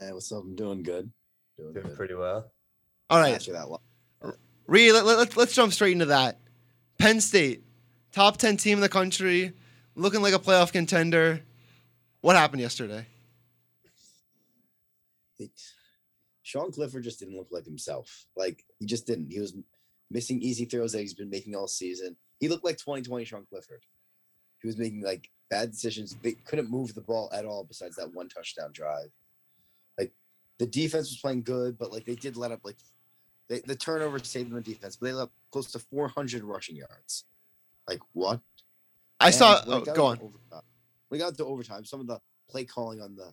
[0.00, 0.42] Hey, what's up?
[0.42, 1.10] I'm doing good.
[1.56, 2.50] Doing, pretty well.
[3.10, 3.34] All right.
[3.34, 3.80] After that, lo-
[4.66, 6.38] Reed, let, let, let's- let's jump straight into that.
[6.98, 7.62] Penn State,
[8.12, 9.52] top 10 team in the country,
[9.94, 11.40] looking like a playoff contender.
[12.24, 13.04] What happened yesterday?
[16.42, 18.24] Sean Clifford just didn't look like himself.
[18.34, 19.30] Like he just didn't.
[19.30, 19.52] He was
[20.10, 22.16] missing easy throws that he's been making all season.
[22.40, 23.82] He looked like 2020 Sean Clifford.
[24.62, 26.16] He was making like bad decisions.
[26.22, 29.10] They couldn't move the ball at all besides that one touchdown drive.
[29.98, 30.12] Like
[30.58, 32.78] the defense was playing good, but like they did let up like
[33.50, 36.76] they, the turnover saved them the defense, but they let up close to 400 rushing
[36.76, 37.26] yards.
[37.86, 38.40] Like what?
[39.20, 40.16] I saw- oh, go on.
[40.16, 40.64] When
[41.14, 42.18] we got to overtime, some of the
[42.50, 43.32] play calling on the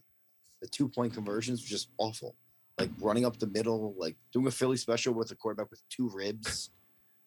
[0.62, 2.36] the two point conversions was just awful.
[2.78, 6.08] Like running up the middle, like doing a Philly special with a quarterback with two
[6.13, 6.70] ribs.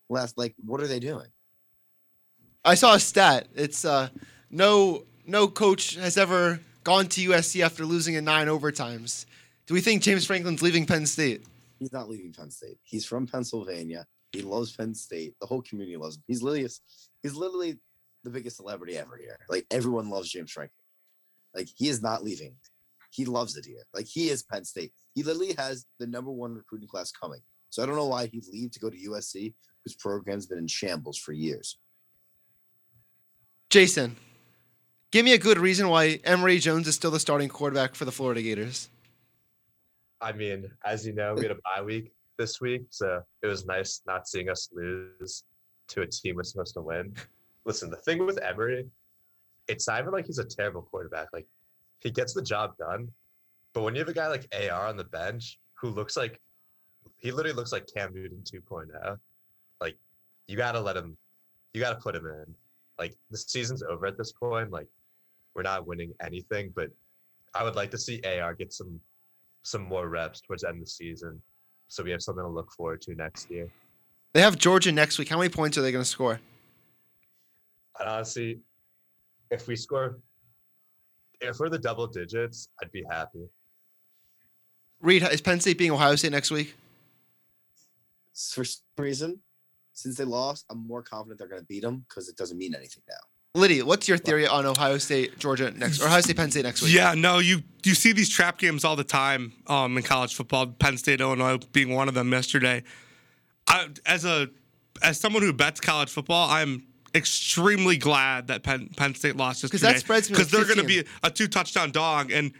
[0.08, 1.26] Last, like, what are they doing?
[2.64, 3.48] I saw a stat.
[3.56, 4.10] It's uh,
[4.48, 9.26] no no coach has ever gone to USC after losing in nine overtimes.
[9.66, 11.44] Do we think James Franklin's leaving Penn State?
[11.80, 12.78] He's not leaving Penn State.
[12.84, 14.06] He's from Pennsylvania.
[14.30, 15.34] He loves Penn State.
[15.40, 16.22] The whole community loves him.
[16.28, 16.68] He's literally
[17.22, 17.78] he's literally
[18.24, 19.38] the biggest celebrity ever here.
[19.48, 20.74] Like everyone loves James Franklin.
[21.54, 22.54] Like he is not leaving.
[23.10, 23.84] He loves it here.
[23.94, 24.92] Like he is Penn State.
[25.14, 27.40] He literally has the number one recruiting class coming.
[27.70, 30.66] So I don't know why he'd leave to go to USC, whose program's been in
[30.66, 31.78] shambles for years.
[33.70, 34.16] Jason,
[35.10, 38.12] give me a good reason why Emory Jones is still the starting quarterback for the
[38.12, 38.88] Florida Gators.
[40.20, 43.66] I mean, as you know, we had a bye week this week, so it was
[43.66, 45.44] nice not seeing us lose
[45.88, 47.14] to a team we're supposed to win.
[47.64, 48.86] Listen, the thing with Emory,
[49.68, 51.28] it's not even like he's a terrible quarterback.
[51.32, 51.46] Like
[52.00, 53.08] he gets the job done,
[53.72, 56.40] but when you have a guy like AR on the bench who looks like
[57.18, 59.18] he literally looks like Cam Newton 2.0,
[59.80, 59.96] like
[60.46, 61.16] you gotta let him,
[61.72, 62.54] you gotta put him in.
[62.98, 64.70] Like the season's over at this point.
[64.70, 64.88] Like
[65.54, 66.90] we're not winning anything, but
[67.54, 69.00] I would like to see AR get some
[69.62, 71.40] some more reps towards the end of the season,
[71.88, 73.68] so we have something to look forward to next year.
[74.34, 75.28] They have Georgia next week.
[75.28, 76.40] How many points are they going to score?
[77.98, 78.60] And honestly,
[79.50, 80.18] if we score,
[81.40, 83.46] if we're the double digits, I'd be happy.
[85.00, 86.74] Reed, is Penn State being Ohio State next week?
[88.34, 89.40] For some reason,
[89.92, 92.74] since they lost, I'm more confident they're going to beat them because it doesn't mean
[92.74, 93.14] anything now.
[93.56, 96.82] Lydia, what's your theory on Ohio State, Georgia next, or Ohio State, Penn State next
[96.82, 96.92] week?
[96.92, 100.66] Yeah, no, you you see these trap games all the time um, in college football.
[100.66, 102.82] Penn State, Illinois being one of them yesterday.
[103.68, 104.48] I, as a
[105.02, 109.72] as someone who bets college football, I'm extremely glad that Penn, Penn State lost just
[109.72, 112.52] because that spreads because they're going to be a two touchdown dog, and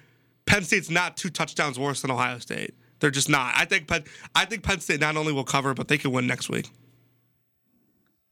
[0.47, 2.75] Penn State's not two touchdowns worse than Ohio State.
[3.01, 3.55] They're just not.
[3.57, 6.27] I think Penn I think Penn State not only will cover, but they can win
[6.27, 6.71] next week.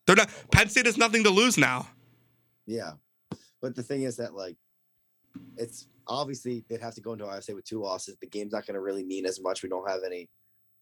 [0.06, 0.30] They're not.
[0.50, 1.88] Penn State has nothing to lose now.
[2.66, 2.92] Yeah.
[3.60, 4.56] But the thing is that like
[5.56, 8.16] it's obviously they'd have to go into Ohio State with two losses.
[8.20, 9.62] The game's not going to really mean as much.
[9.62, 10.28] We don't have any.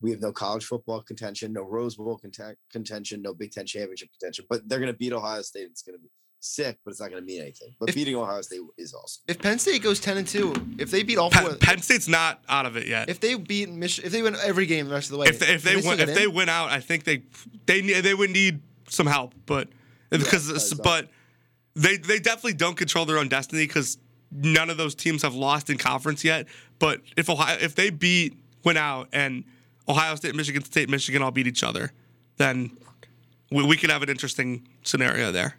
[0.02, 4.08] We have no college football contention, no Rose Bowl conten- contention, no Big Ten championship
[4.18, 4.46] contention.
[4.48, 5.68] But they're going to beat Ohio State.
[5.70, 6.08] It's going to be
[6.40, 7.74] sick, but it's not going to mean anything.
[7.78, 9.22] But beating Ohio State is awesome.
[9.28, 12.08] If Penn State goes ten and two, if they beat all Penn, four, Penn State's
[12.08, 13.10] not out of it yet.
[13.10, 15.38] if they beat Mich- if they win every game the rest of the way, if
[15.38, 17.22] they, if they can win if get they win out, I think they
[17.66, 19.68] they they would need some help, but
[20.08, 21.08] because that's but
[21.74, 23.98] they they definitely don't control their own destiny because
[24.32, 26.46] none of those teams have lost in conference yet.
[26.78, 29.44] But if Ohio if they beat win out and
[29.90, 31.92] Ohio State, Michigan State, Michigan all beat each other,
[32.36, 32.70] then
[33.50, 35.56] we, we could have an interesting scenario there.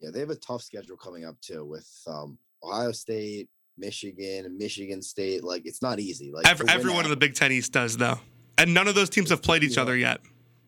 [0.00, 4.56] Yeah, they have a tough schedule coming up too with um, Ohio State, Michigan, and
[4.58, 5.44] Michigan State.
[5.44, 6.32] Like it's not easy.
[6.32, 8.18] Like Every, to win everyone out- in the Big Ten East does though,
[8.58, 10.20] and none of those teams have played each other yet.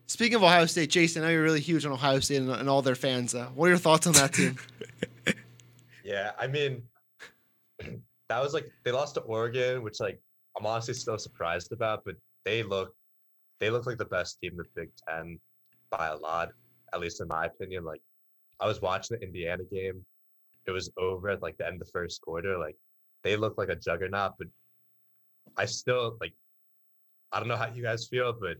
[0.07, 2.69] Speaking of Ohio State, Jason, I know you're really huge on Ohio State and, and
[2.69, 3.33] all their fans.
[3.33, 4.57] Uh, what are your thoughts on that team?
[6.03, 6.81] Yeah, I mean,
[8.27, 10.19] that was like they lost to Oregon, which like
[10.57, 12.95] I'm honestly still surprised about, but they look
[13.59, 15.39] they look like the best team in the Big Ten
[15.91, 16.49] by a lot,
[16.93, 17.83] at least in my opinion.
[17.85, 18.01] Like
[18.59, 20.03] I was watching the Indiana game,
[20.65, 22.57] it was over at like the end of the first quarter.
[22.57, 22.75] Like
[23.23, 24.47] they look like a juggernaut, but
[25.57, 26.33] I still like.
[27.33, 28.57] I don't know how you guys feel, but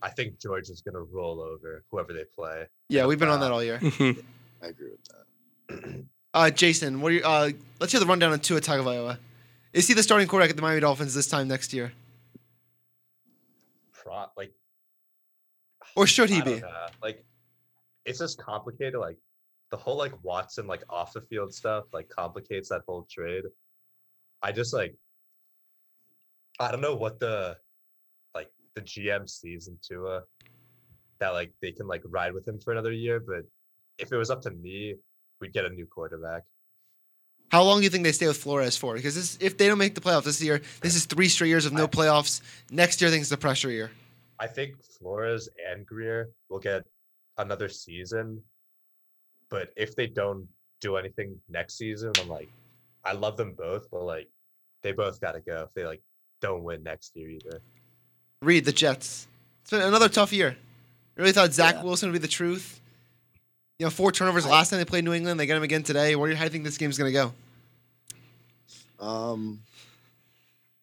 [0.00, 2.64] I think Georgia's gonna roll over whoever they play.
[2.88, 3.78] Yeah, we've been on that all year.
[3.82, 5.04] I agree with
[5.68, 6.04] that.
[6.34, 7.48] Uh, Jason, what are you, uh,
[7.80, 9.16] let's hear the rundown on Tua Tagovailoa.
[9.72, 11.92] Is he the starting quarterback at the Miami Dolphins this time next year,
[13.92, 14.52] Pro like
[15.96, 16.60] or should he be?
[16.60, 17.24] know, Like,
[18.04, 19.00] it's just complicated.
[19.00, 19.16] Like,
[19.70, 23.44] the whole like Watson like off the field stuff like complicates that whole trade.
[24.42, 24.94] I just like,
[26.60, 27.56] I don't know what the
[28.34, 30.22] like the GM sees in Tua
[31.18, 33.18] that like they can like ride with him for another year.
[33.18, 33.42] But
[33.98, 34.94] if it was up to me,
[35.40, 36.44] we'd get a new quarterback.
[37.48, 38.94] How long do you think they stay with Flores for?
[38.94, 41.64] Because this, if they don't make the playoffs this year, this is three straight years
[41.64, 42.40] of no playoffs.
[42.70, 43.90] Next year, I think it's the pressure year.
[44.38, 46.84] I think Flores and Greer will get
[47.38, 48.42] another season.
[49.48, 50.48] But if they don't
[50.80, 52.48] do anything next season, I'm like,
[53.04, 54.28] I love them both, but like,
[54.82, 56.02] they both got to go if they like
[56.40, 57.60] don't win next year either.
[58.42, 59.26] Reed the Jets.
[59.62, 60.56] It's been another tough year.
[61.16, 62.80] Really thought Zach Wilson would be the truth.
[63.78, 65.38] You know, four turnovers last time they played New England.
[65.38, 66.16] They get him again today.
[66.16, 67.32] Where, how do you think this game's going to
[68.98, 69.04] go?
[69.04, 69.60] Um,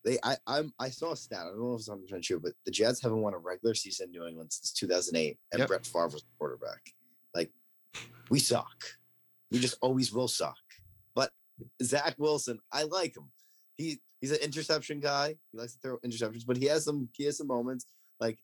[0.05, 1.39] they I I'm, I saw a stat.
[1.41, 3.73] I don't know if it's 100 percent true, but the Jets haven't won a regular
[3.73, 5.67] season in New England since 2008, and Yep.
[5.67, 6.93] Brett Favre was the quarterback.
[7.33, 7.51] Like,
[8.29, 8.83] we suck.
[9.49, 10.57] We just always will suck.
[11.15, 11.31] But
[11.81, 13.31] Zach Wilson, I like him.
[13.75, 15.35] He he's an interception guy.
[15.51, 17.87] He likes to throw interceptions, but he has some he has some moments
[18.19, 18.37] like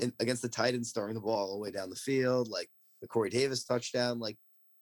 [0.00, 2.70] in, against the Titans, throwing the ball all the way down the field, like
[3.02, 4.18] the Corey Davis touchdown.
[4.18, 4.36] Like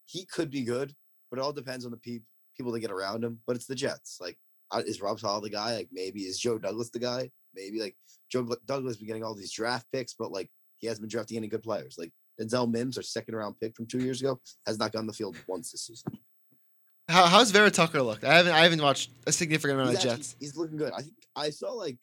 [0.06, 0.94] he could be good,
[1.30, 2.20] but it all depends on the pe-
[2.56, 3.40] people that get around him.
[3.46, 4.18] But it's the Jets.
[4.20, 4.38] Like,
[4.86, 5.74] is Rob Saleh the guy?
[5.76, 7.30] Like, maybe is Joe Douglas the guy?
[7.54, 7.96] Maybe like
[8.30, 11.36] Joe Gl- Douglas been getting all these draft picks, but like he hasn't been drafting
[11.38, 11.96] any good players.
[11.98, 15.12] Like Denzel Mims, our second round pick from two years ago, has not gotten the
[15.12, 16.18] field once this season.
[17.08, 18.24] How, how's Vera Tucker looked?
[18.24, 20.36] I haven't I haven't watched a significant amount He's, of actually- Jets.
[20.40, 20.92] he's looking good.
[20.92, 21.96] I think I saw like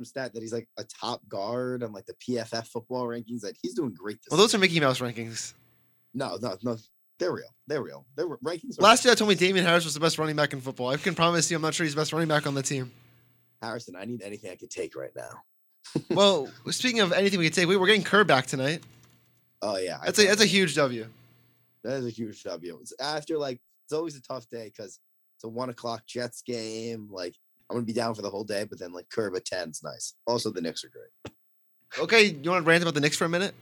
[0.00, 3.42] some stat that he's like a top guard on like the PFF football rankings.
[3.42, 4.18] That he's doing great.
[4.22, 5.54] This Well, those are Mickey Mouse rankings.
[6.14, 6.76] No, no, no.
[7.18, 7.54] They're real.
[7.66, 8.06] They're real.
[8.16, 8.80] They're rankings.
[8.80, 10.88] Last year, I told me Damien Harris was the best running back in football.
[10.88, 12.90] I can promise you, I'm not sure he's the best running back on the team.
[13.60, 15.42] Harrison, I need anything I could take right now.
[16.10, 18.82] well, speaking of anything we could take, we, we're getting Kerr back tonight.
[19.60, 21.06] Oh yeah, I That's a that's a huge W.
[21.84, 22.78] That is a huge W.
[22.80, 24.98] It's after like it's always a tough day because
[25.36, 27.08] it's a one o'clock Jets game.
[27.10, 27.34] Like
[27.70, 30.14] I'm gonna be down for the whole day, but then like curve at 10's nice.
[30.26, 31.34] Also, the Knicks are great.
[31.98, 33.54] Okay, you want to rant about the Knicks for a minute?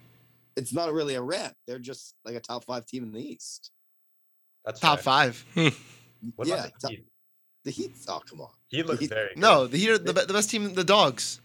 [0.57, 1.55] It's not really a rant.
[1.66, 3.71] They're just like a top five team in the East.
[4.64, 5.44] That's Top five.
[6.35, 7.07] What yeah, about the top- Heat?
[7.64, 7.92] the Heat.
[8.09, 8.49] Oh come on.
[8.68, 9.38] He looked The Heat- very good.
[9.38, 10.75] No, the Heat are the, the best team.
[10.75, 11.40] The Dogs.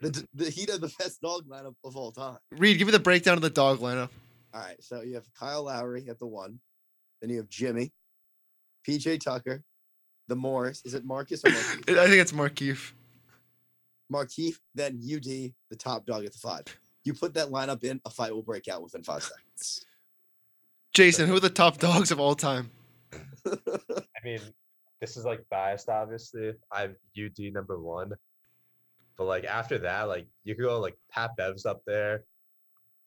[0.00, 2.38] The, the Heat are the best dog lineup of all time.
[2.50, 4.10] Reed, give me the breakdown of the dog lineup.
[4.52, 6.58] All right, so you have Kyle Lowry at the one,
[7.20, 7.92] then you have Jimmy,
[8.86, 9.62] PJ Tucker,
[10.28, 10.82] the Morris.
[10.84, 11.96] Is it Marcus or Marquise?
[11.98, 12.92] I think it's Markieff.
[14.12, 16.64] Markeith, then UD, the top dog at the five.
[17.04, 19.84] You put that lineup in, a fight will break out within five seconds.
[20.92, 22.70] Jason, who are the top dogs of all time?
[23.14, 24.40] I mean,
[25.00, 26.54] this is like biased, obviously.
[26.72, 28.12] I'm UD number one.
[29.16, 32.24] But like after that, like you could go like Pat Bev's up there,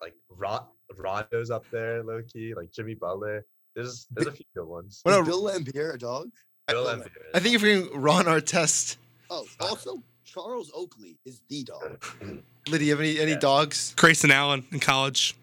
[0.02, 0.62] like Ron
[0.98, 3.46] Rondo's up there, low key, like Jimmy Butler.
[3.76, 5.02] There's there's a few good ones.
[5.04, 6.30] What a- Bill Laimbeer a dog?
[6.72, 7.04] Bill Bill
[7.34, 8.98] I think you're forgetting Ron Artest.
[9.30, 12.04] Oh, also Charles Oakley is the dog.
[12.68, 13.94] Lydia, you have any any dogs?
[13.98, 15.36] Grayson Allen in college.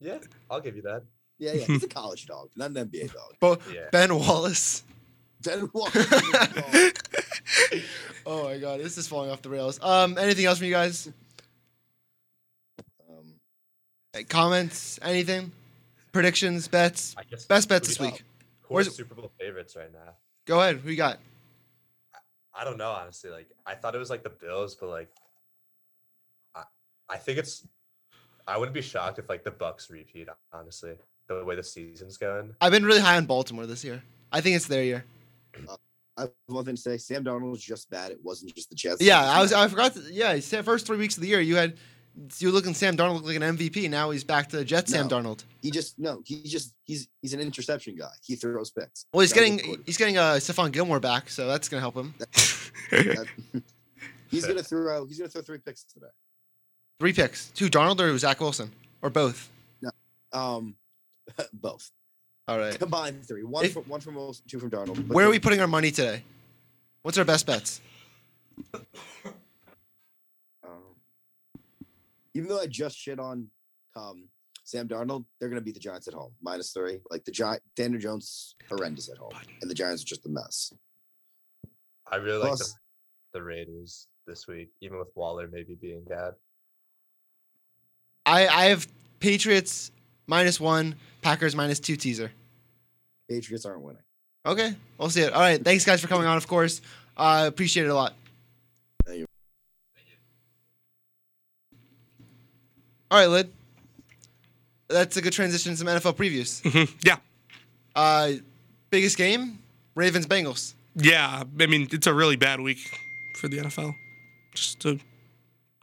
[0.00, 0.18] Yeah,
[0.50, 1.02] I'll give you that.
[1.38, 3.34] Yeah, yeah, he's a college dog, not an NBA dog.
[3.40, 3.88] But Yeah.
[3.92, 4.82] Ben Wallace.
[5.42, 5.98] Ben Walker.
[6.00, 7.82] is a dog.
[8.26, 9.78] Oh my god, this is falling off the rails.
[9.82, 11.10] Um, anything else from you guys?
[13.08, 13.34] Um,
[14.28, 14.98] Comments?
[15.02, 15.52] Anything?
[16.12, 16.68] Predictions?
[16.68, 17.14] Bets?
[17.16, 18.22] I guess Best bets this do you- week.
[18.70, 20.14] Who are Where's- Super Bowl favorites right now?
[20.46, 20.76] Go ahead.
[20.76, 21.18] Who you got?
[22.54, 23.30] I don't know, honestly.
[23.30, 25.08] Like I thought it was like the Bills, but like
[26.54, 26.62] I
[27.08, 27.66] I think it's
[28.46, 30.94] I wouldn't be shocked if like the Bucks repeat, honestly,
[31.28, 32.54] the way the season's going.
[32.60, 34.02] I've been really high on Baltimore this year.
[34.32, 35.04] I think it's their year.
[35.68, 35.76] Uh,
[36.16, 36.96] I have one thing to say.
[36.96, 38.12] Sam Darnold's just bad.
[38.12, 39.00] It wasn't just the Jets.
[39.02, 39.52] Yeah, I was.
[39.52, 39.94] I forgot.
[39.94, 41.76] To, yeah, he said first three weeks of the year, you had
[42.38, 43.88] you were looking Sam Darnold looked like an MVP.
[43.90, 45.44] Now he's back to Jet Sam Darnold.
[45.62, 46.22] He just no.
[46.24, 48.10] He just he's he's an interception guy.
[48.22, 49.06] He throws picks.
[49.12, 52.14] Well, he's getting he's getting uh, Stephon Gilmore back, so that's gonna help him.
[52.18, 53.26] That-
[54.30, 55.06] he's gonna throw.
[55.06, 56.06] He's gonna throw three picks today.
[56.98, 58.70] Three picks: two Darnold or Zach Wilson,
[59.02, 59.48] or both.
[59.80, 59.90] No,
[60.32, 60.76] um,
[61.52, 61.90] both
[62.48, 62.78] All right.
[62.78, 63.44] combined three.
[63.44, 65.08] One If- from one from Wilson, two from Darnold.
[65.08, 66.22] Where are we putting our money today?
[67.02, 67.80] What's our best bets?
[72.34, 73.48] Even though I just shit on
[73.96, 74.28] um,
[74.64, 76.98] Sam Darnold, they're going to beat the Giants at home, minus three.
[77.10, 80.72] Like the Giant, Daniel Jones horrendous at home, and the Giants are just a mess.
[82.10, 82.72] I really like the
[83.32, 86.34] the Raiders this week, even with Waller maybe being bad.
[88.26, 88.86] I I have
[89.18, 89.90] Patriots
[90.26, 92.30] minus one, Packers minus two teaser.
[93.28, 94.02] Patriots aren't winning.
[94.46, 95.32] Okay, we'll see it.
[95.32, 96.36] All right, thanks guys for coming on.
[96.36, 96.80] Of course,
[97.16, 98.14] uh, appreciate it a lot.
[99.04, 99.26] Thank you.
[103.10, 103.52] All right, Lid.
[104.88, 106.62] That's a good transition to some NFL previews.
[106.62, 107.16] Mhm, Yeah.
[107.94, 108.32] Uh,
[108.90, 109.58] biggest game,
[109.94, 110.74] Ravens Bengals.
[110.96, 112.78] Yeah, I mean it's a really bad week
[113.36, 113.94] for the NFL.
[114.54, 114.98] Just a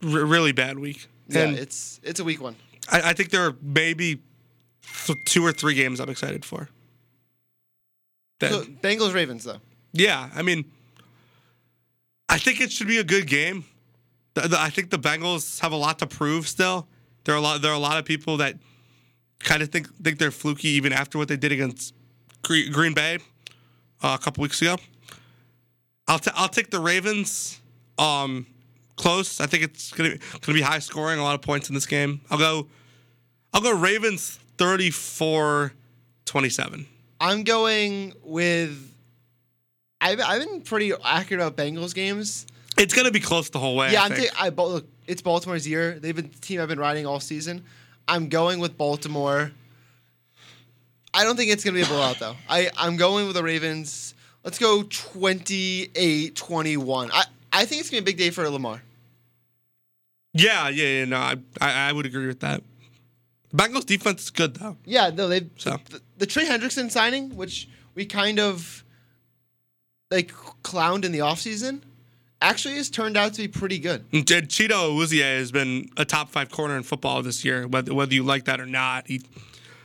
[0.04, 1.08] r- really bad week.
[1.30, 2.56] Yeah, And it's it's a weak one.
[2.90, 4.22] I, I think there are maybe
[5.06, 6.70] th- two or three games I'm excited for.
[8.40, 9.60] That- So, Bengals Ravens though.
[9.94, 10.66] yeah, I mean,
[12.30, 13.66] I think it should be a good game.
[14.34, 16.88] The- the- I think the Bengals have a lot to prove still.
[17.28, 17.62] There are a lot.
[17.62, 18.56] There are a lot of people that
[19.40, 21.94] kind of think think they're fluky even after what they did against
[22.42, 23.20] Green Bay
[24.02, 24.78] uh, a couple weeks ago.
[26.08, 27.60] I'll t- I'll take the Ravens.
[27.98, 28.48] Um,
[28.96, 29.42] close.
[29.42, 31.20] I think it's gonna be, gonna be high scoring.
[31.20, 32.22] A lot of points in this game.
[32.32, 32.68] I'll go.
[33.54, 36.86] I'll go Ravens 34-27.
[37.20, 38.94] I'm going with.
[40.00, 42.48] I've, I've been pretty accurate about Bengals games.
[42.78, 43.92] It's gonna be close the whole way.
[43.92, 44.14] yeah, I I'm.
[44.14, 44.42] think.
[44.42, 44.88] I look.
[45.08, 46.00] It's Baltimore's year.
[46.00, 47.64] They've been the team I've been riding all season.
[48.08, 49.52] I'm going with Baltimore.
[51.14, 52.36] I don't think it's gonna be a blowout though.
[52.50, 54.14] I I'm going with the Ravens.
[54.44, 57.10] Let's go 28-21.
[57.12, 58.82] I I think it's gonna be a big day for Lamar.
[60.34, 61.06] Yeah, yeah, yeah.
[61.06, 62.62] No, I, I, I would agree with that.
[63.50, 64.78] The Bengals defense is good though.
[64.86, 68.84] Yeah, no, they So the, the Trey Hendrickson signing, which we kind of
[70.12, 70.32] like
[70.64, 71.82] clowned in the offseason,
[72.42, 74.10] actually has turned out to be pretty good.
[74.12, 78.24] Chido Awuzie has been a top five corner in football this year, whether whether you
[78.24, 79.08] like that or not.
[79.08, 79.22] He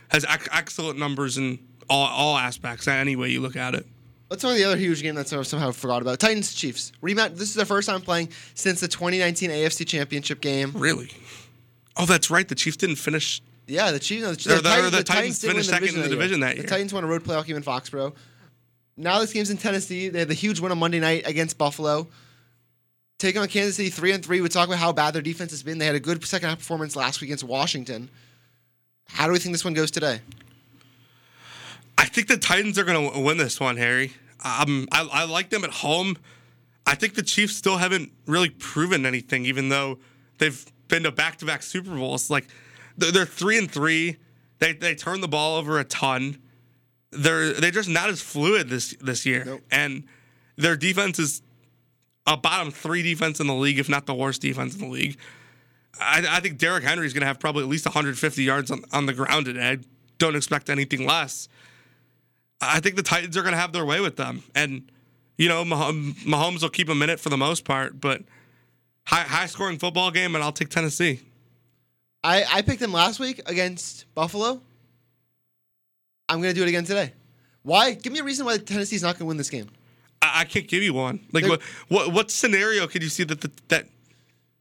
[0.09, 2.87] has ec- excellent numbers in all all aspects.
[2.87, 3.85] Any way you look at it.
[4.29, 6.19] Let's talk about the other huge game that I somehow forgot about.
[6.19, 7.35] Titans Chiefs rematch.
[7.37, 10.71] This is their first time playing since the 2019 AFC Championship game.
[10.73, 11.11] Really?
[11.97, 12.47] Oh, that's right.
[12.47, 13.41] The Chiefs didn't finish.
[13.67, 14.23] Yeah, the Chiefs.
[14.23, 16.55] No, the, Or the- or the the Titans win finished second in the division that
[16.55, 16.63] year.
[16.63, 16.69] The.
[16.69, 18.13] Titans won a road playoff game in Foxborough.
[18.97, 20.09] Now this game's in Tennessee.
[20.09, 22.07] They had the huge win on Monday night against Buffalo.
[23.23, 24.41] Taking on Kansas City three and three.
[24.41, 25.77] We talk about how bad their defense has been.
[25.77, 28.09] They had a good second half performance last week against Washington.
[29.07, 30.19] How do we think this one goes today?
[31.97, 34.11] I think the Titans are going to win this one, Harry.
[34.43, 36.17] Um, I, I like them at home.
[36.85, 39.99] I think the Chiefs still haven't really proven anything, even though
[40.39, 42.29] they've been to back-to-back Super Bowls.
[42.29, 42.47] Like
[42.97, 44.17] they're, they're three and three.
[44.59, 46.39] They they turn the ball over a ton.
[47.11, 50.03] They're they're just not as fluid this this year, and
[50.57, 51.41] their defense is
[52.25, 55.17] a bottom three defense in the league, if not the worst defense in the league.
[55.99, 58.83] I, I think Derrick Henry is going to have probably at least 150 yards on,
[58.91, 59.71] on the ground today.
[59.71, 59.77] I
[60.17, 61.47] don't expect anything less.
[62.61, 64.89] I think the Titans are going to have their way with them, and
[65.37, 67.99] you know Mah- Mahomes will keep in it for the most part.
[67.99, 68.21] But
[69.05, 71.19] high high scoring football game, and I'll take Tennessee.
[72.23, 74.61] I, I picked them last week against Buffalo.
[76.29, 77.11] I'm going to do it again today.
[77.63, 77.93] Why?
[77.95, 79.69] Give me a reason why Tennessee's not going to win this game.
[80.23, 81.19] I, I can't give you one.
[81.31, 83.87] Like what what what scenario could you see that the, that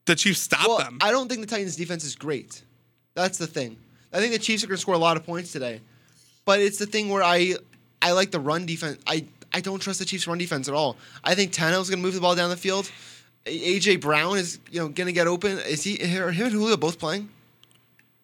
[0.06, 0.98] the Chiefs stop well, them?
[1.00, 2.62] I don't think the Titans' defense is great.
[3.14, 3.76] That's the thing.
[4.12, 5.80] I think the Chiefs are going to score a lot of points today,
[6.44, 7.54] but it's the thing where I
[8.00, 8.98] I like the run defense.
[9.06, 10.96] I I don't trust the Chiefs' run defense at all.
[11.22, 12.90] I think Tannehill's going to move the ball down the field.
[13.46, 15.58] AJ Brown is you know going to get open.
[15.58, 17.28] Is he are him and Julio both playing?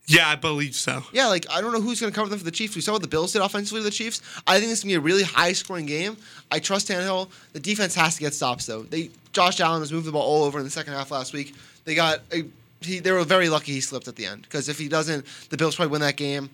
[0.09, 1.03] Yeah, I believe so.
[1.13, 2.75] Yeah, like I don't know who's going to cover them for the Chiefs.
[2.75, 4.23] We saw what the Bills did offensively to the Chiefs.
[4.47, 6.17] I think this is going to be a really high scoring game.
[6.51, 7.29] I trust Tannehill.
[7.53, 8.83] The defense has to get stops though.
[8.83, 11.55] They Josh Allen has moved the ball all over in the second half last week.
[11.85, 12.45] They got a,
[12.81, 15.59] he, they were very lucky he slipped at the end because if he doesn't, the
[15.59, 16.49] Bills probably win that game.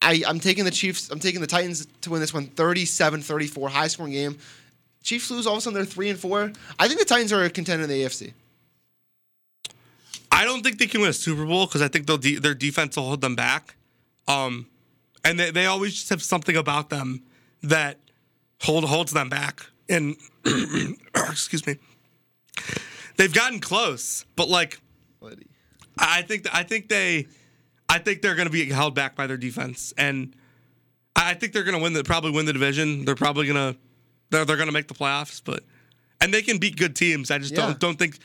[0.00, 1.10] I, I'm taking the Chiefs.
[1.10, 4.38] I'm taking the Titans to win this one 37-34, high scoring game.
[5.02, 6.52] Chiefs lose all of a sudden they're three and four.
[6.78, 8.32] I think the Titans are a contender in the AFC.
[10.30, 12.54] I don't think they can win a Super Bowl because I think they'll de- their
[12.54, 13.76] defense will hold them back.
[14.26, 14.66] Um,
[15.24, 17.22] and they, they always just have something about them
[17.62, 17.98] that
[18.62, 19.66] hold holds them back.
[19.88, 20.16] And
[21.16, 21.76] excuse me,
[23.16, 24.80] they've gotten close, but like
[25.98, 27.26] I think I think they
[27.88, 30.34] I think they're going to be held back by their defense, and
[31.16, 33.04] I I think they're going to win the probably win the division.
[33.04, 33.78] They're probably going to
[34.30, 35.64] they're they're going to make the playoffs, but
[36.20, 37.30] and they can beat good teams.
[37.30, 37.66] I just Yeah.
[37.66, 38.18] don't don't think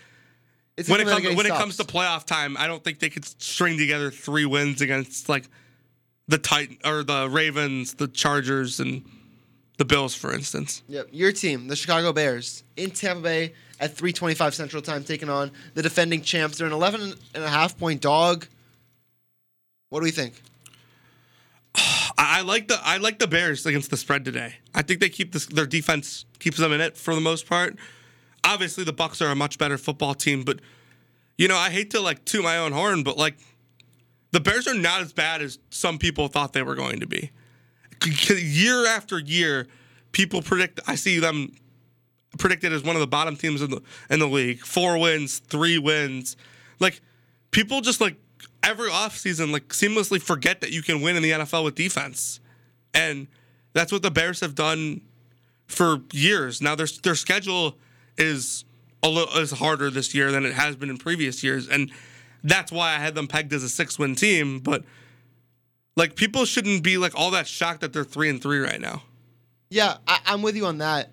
[0.75, 3.25] It's when it comes when it comes to playoff time, I don't think they could
[3.25, 5.45] string together three wins against like
[6.27, 9.03] the Titan or the Ravens, the Chargers, and
[9.77, 10.81] the Bills, for instance.
[10.87, 15.51] Yep, your team, the Chicago Bears, in Tampa Bay at 3:25 Central Time, taking on
[15.75, 16.57] the defending champs.
[16.57, 18.47] They're an 11 and a half point dog.
[19.89, 20.41] What do we think?
[21.75, 24.55] I, I like the I like the Bears against the spread today.
[24.73, 27.77] I think they keep this, their defense keeps them in it for the most part.
[28.43, 30.59] Obviously the Bucks are a much better football team, but
[31.37, 33.35] you know, I hate to like toot my own horn, but like
[34.31, 37.31] the Bears are not as bad as some people thought they were going to be.
[38.27, 39.67] Year after year,
[40.11, 40.79] people predict.
[40.87, 41.53] I see them
[42.37, 44.59] predicted as one of the bottom teams in the in the league.
[44.59, 46.35] Four wins, three wins.
[46.79, 47.01] Like
[47.51, 48.17] people just like
[48.63, 52.39] every offseason like seamlessly forget that you can win in the NFL with defense.
[52.93, 53.27] And
[53.73, 55.01] that's what the Bears have done
[55.67, 56.61] for years.
[56.61, 57.77] Now their their schedule
[58.17, 58.65] is
[59.01, 61.91] a little is harder this year than it has been in previous years, and
[62.43, 64.59] that's why I had them pegged as a six win team.
[64.59, 64.83] But
[65.95, 69.03] like people shouldn't be like all that shocked that they're three and three right now.
[69.69, 71.09] Yeah, I, I'm with you on that.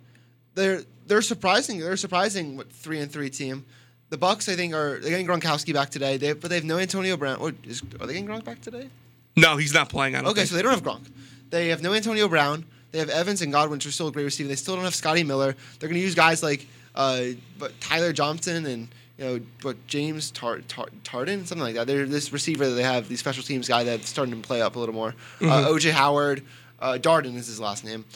[0.54, 1.78] They're they're surprising.
[1.80, 3.64] They're surprising what, three and three team.
[4.10, 6.16] The Bucks, I think, are they're getting Gronkowski back today.
[6.16, 7.38] They but they have no Antonio Brown.
[7.40, 8.88] Or is, are they getting Gronk back today?
[9.36, 10.16] No, he's not playing.
[10.16, 10.50] I don't Okay, think.
[10.50, 11.06] so they don't have Gronk.
[11.50, 12.64] They have no Antonio Brown.
[12.90, 14.48] They have Evans and Godwin, which are still a great receiver.
[14.48, 15.54] They still don't have Scotty Miller.
[15.78, 17.22] They're going to use guys like uh,
[17.58, 18.88] but Tyler Johnson and
[19.18, 21.86] you know, but James Tar- Tar- Tarden, something like that.
[21.86, 24.76] They're this receiver that they have, these special teams guy that's starting to play up
[24.76, 25.14] a little more.
[25.42, 25.66] Uh, Mhm.
[25.76, 26.42] OJ Howard,
[26.80, 28.06] uh, Darden is his last name.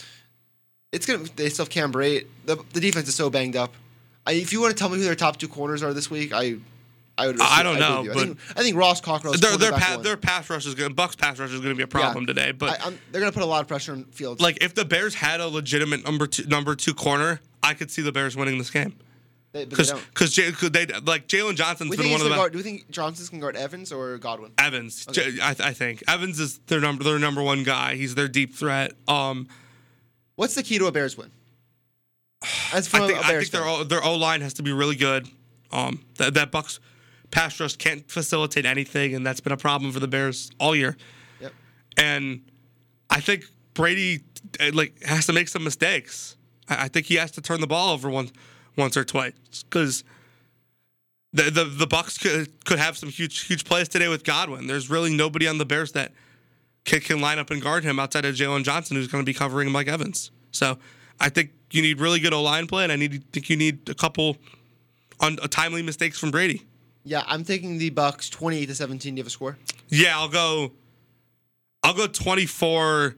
[0.93, 1.25] It's gonna.
[1.37, 2.27] They still have Cam Brate.
[2.47, 3.75] The, the defense is so banged up.
[4.27, 6.33] I, if you want to tell me who their top two corners are this week,
[6.33, 6.57] I,
[7.17, 7.41] I would.
[7.41, 8.11] I don't I'd know.
[8.11, 9.35] I but think, I think Ross Cockrell.
[9.35, 11.77] their their, pa- their pass rush is going to Bucks pass rush is going to
[11.77, 12.51] be a problem today.
[12.53, 14.41] But I, they're going to put a lot of pressure on Fields.
[14.41, 18.03] like if the Bears had a legitimate number two number two corner, I could see
[18.03, 18.97] the Bears winning this game.
[19.53, 22.91] Because because they like Jaylon Johnson's We been one of the guard, do we think
[22.91, 24.51] Johnson's can guard Evans or Godwin?
[24.59, 25.07] Evans.
[25.09, 25.31] Okay.
[25.31, 27.95] J- I, I think Evans is their number their number one guy.
[27.95, 28.95] He's their deep threat.
[29.07, 29.47] Um,
[30.35, 31.31] What's the key to a Bears win?
[32.73, 33.71] As I from think a I Bears think their.
[33.71, 35.29] O- their O line has to be really good.
[35.71, 36.81] Um, that that Bucks
[37.35, 40.97] pass rush can't facilitate anything, and that's been a problem for the Bears all year.
[41.41, 41.53] Yep.
[41.99, 42.43] And
[43.11, 44.23] I think Brady
[44.61, 46.37] uh, like has to make some mistakes.
[46.69, 48.33] I, I think he has to turn the ball over once
[48.77, 49.35] once or twice
[49.69, 50.05] because
[51.33, 54.69] the the the Bucks could could have some huge huge plays today with Godwin.
[54.69, 56.13] There's really nobody on the Bears that
[56.85, 59.35] can, can line up and guard him outside of Jaylon Johnson, who's going to be
[59.35, 60.31] covering Mike Evans.
[60.53, 60.79] So
[61.19, 63.89] I think you need really good O line play, and I need think you need
[63.89, 64.37] a couple
[65.19, 66.63] on timely mistakes from Brady.
[67.05, 69.15] Yeah, I'm taking the Bucks 28 to 17.
[69.15, 69.57] Do you have a score?
[69.89, 70.73] Yeah, I'll go.
[71.83, 73.15] I'll go 24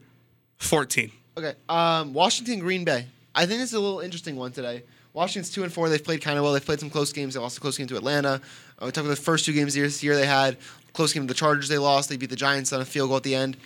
[0.57, 1.11] 14.
[1.37, 1.53] Okay.
[1.69, 3.05] Um, Washington Green Bay.
[3.33, 4.83] I think this is a little interesting one today.
[5.13, 5.89] Washington's two and four.
[5.89, 6.53] They've played kind of well.
[6.53, 7.33] They've played some close games.
[7.33, 8.41] They lost a close game to Atlanta.
[8.79, 10.57] Uh, we talked about the first two games this year they had.
[10.93, 11.69] Close game to the Chargers.
[11.69, 12.09] They lost.
[12.09, 13.57] They beat the Giants on a field goal at the end.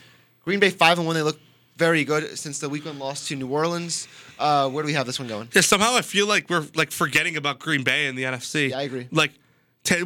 [0.45, 1.15] Green Bay five and one.
[1.15, 1.39] They look
[1.77, 4.07] very good since the week one loss to New Orleans.
[4.37, 5.49] Uh, where do we have this one going?
[5.53, 8.69] Yeah, somehow I feel like we're like forgetting about Green Bay in the NFC.
[8.69, 9.07] Yeah, I agree.
[9.11, 9.31] Like,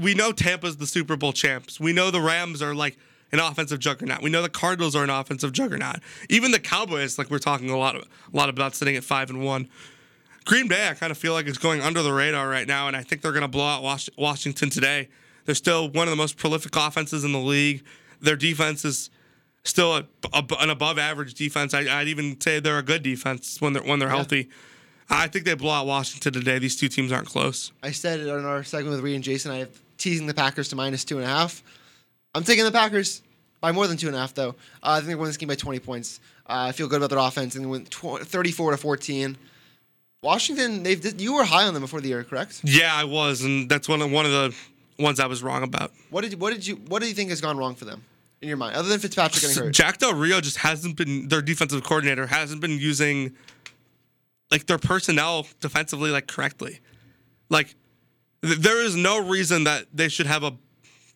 [0.02, 1.80] we know Tampa's the Super Bowl champs.
[1.80, 2.98] We know the Rams are like
[3.32, 4.22] an offensive juggernaut.
[4.22, 5.98] We know the Cardinals are an offensive juggernaut.
[6.30, 9.30] Even the Cowboys, like we're talking a lot of, a lot about sitting at five
[9.30, 9.68] and one.
[10.46, 12.96] Green Bay, I kind of feel like it's going under the radar right now, and
[12.96, 15.10] I think they're going to blow out Washington today.
[15.46, 17.84] They're still one of the most prolific offenses in the league.
[18.22, 19.10] Their defense is
[19.64, 21.74] still a, a, an above average defense.
[21.74, 24.16] I, I'd even say they're a good defense when they're when they're Yeah.
[24.16, 24.50] healthy.
[25.10, 26.60] I think they blow out Washington today.
[26.60, 27.72] These two teams aren't close.
[27.84, 29.52] I said it on our segment with Reed and Jason.
[29.52, 31.64] I have teasing the Packers to minus two and a half.
[32.34, 33.22] I'm taking the Packers
[33.62, 34.50] by more than two and a half, though.
[34.84, 36.20] Uh, I think they win this game by 20 points.
[36.48, 39.38] Uh, I feel good about their offense and they went tw- 34 to 14.
[40.22, 42.62] Washington, they've you were high on them before the year, correct?
[42.64, 44.56] Yeah, I was, and that's one of one of the
[44.98, 45.92] ones I was wrong about.
[46.10, 48.04] What did what did you what do you think has gone wrong for them
[48.42, 49.74] in your mind, other than Fitzpatrick getting hurt?
[49.74, 53.36] Jack Del Rio just hasn't been their defensive coordinator hasn't been using
[54.52, 56.80] like their personnel defensively like correctly.
[57.50, 57.76] Like
[58.44, 60.54] th- there is no reason that they should have a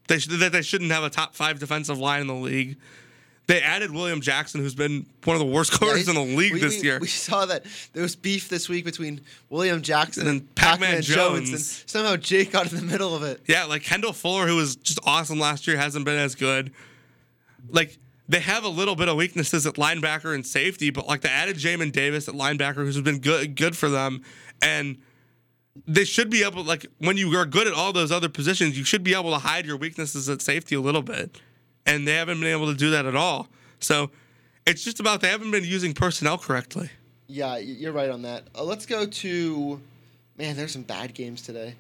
[0.08, 2.78] they should, that they shouldn't have a top five defensive line in the league.
[3.48, 6.60] They added William Jackson, who's been one of the worst corners in the league we,
[6.60, 7.00] this we- year.
[7.00, 11.02] We saw that there was beef this week between William Jackson And and, Pac-Man Pac-Man
[11.02, 11.50] Jones.
[11.50, 11.82] Jones.
[11.82, 13.42] and somehow Jake got in the middle of it.
[13.48, 16.72] Yeah, like Kendall Fuller, who was just awesome last year, hasn't been as good.
[17.70, 17.98] Like
[18.30, 21.58] they have a little bit of weaknesses at linebacker and safety, but like they added
[21.58, 24.24] Jamin Davis at linebacker, who's been good good for them,
[24.62, 24.98] and
[25.88, 28.84] they should be able like when you are good at all those other positions, you
[28.84, 31.42] should be able to hide your weaknesses at safety a little bit,
[31.88, 33.50] and they haven't been able to do that at all.
[33.80, 34.12] So
[34.68, 36.92] it's just about they haven't been using personnel correctly.
[37.26, 38.44] Yeah, you're right on that.
[38.56, 39.82] Uh, let's go to
[40.38, 40.56] man.
[40.56, 41.74] There's some bad games today.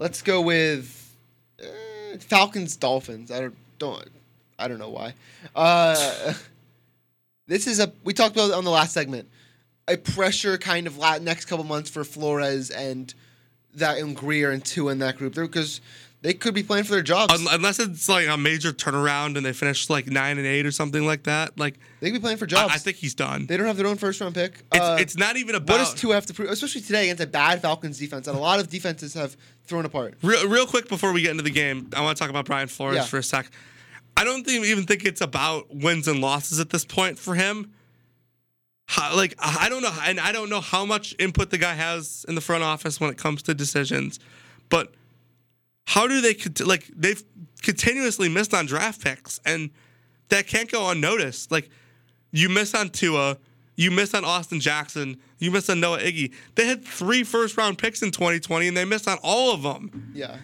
[0.00, 1.14] Let's go with
[1.62, 3.30] uh, Falcons Dolphins.
[3.30, 4.08] I don't don't
[4.64, 5.12] I don't know why.
[5.54, 6.32] Uh,
[7.46, 9.28] this is a we talked about it on the last segment.
[9.86, 13.12] A pressure kind of la- next couple months for Flores and
[13.74, 15.82] that and Greer and two in that group there because
[16.22, 17.34] They could be playing for their jobs.
[17.52, 21.04] Unless it's like a major turnaround and they finish like nine and eight or something
[21.04, 21.58] like that.
[21.58, 22.72] Like they could be playing for jobs.
[22.74, 23.44] I think he's done.
[23.44, 24.62] they don't have their own first round pick.
[24.72, 26.48] It's, Uh, it's not even what about does Tua have to prove?
[26.48, 29.36] Especially today against a bad Falcons defense that a lot of defenses have
[29.66, 30.14] thrown apart.
[30.22, 32.68] Real, real quick before we get into the game, I want to talk about Brian
[32.68, 33.04] Flores Yeah.
[33.04, 33.50] for a sec.
[34.16, 37.72] I don't think, even think it's about wins and losses at this point for him.
[38.86, 42.24] How, like I don't know, and I don't know how much input the guy has
[42.28, 44.20] in the front office when it comes to decisions,
[44.68, 44.92] but
[45.86, 47.22] how do they like they've
[47.62, 49.70] continuously missed on draft picks, and
[50.28, 51.50] that can't go unnoticed.
[51.50, 51.70] Like
[52.30, 53.38] you miss on Tua,
[53.76, 56.32] you miss on Austin Jackson, you miss on Noah Iggy.
[56.54, 60.12] They had three first round picks in 2020, and they missed on all of them.
[60.14, 60.36] Yeah.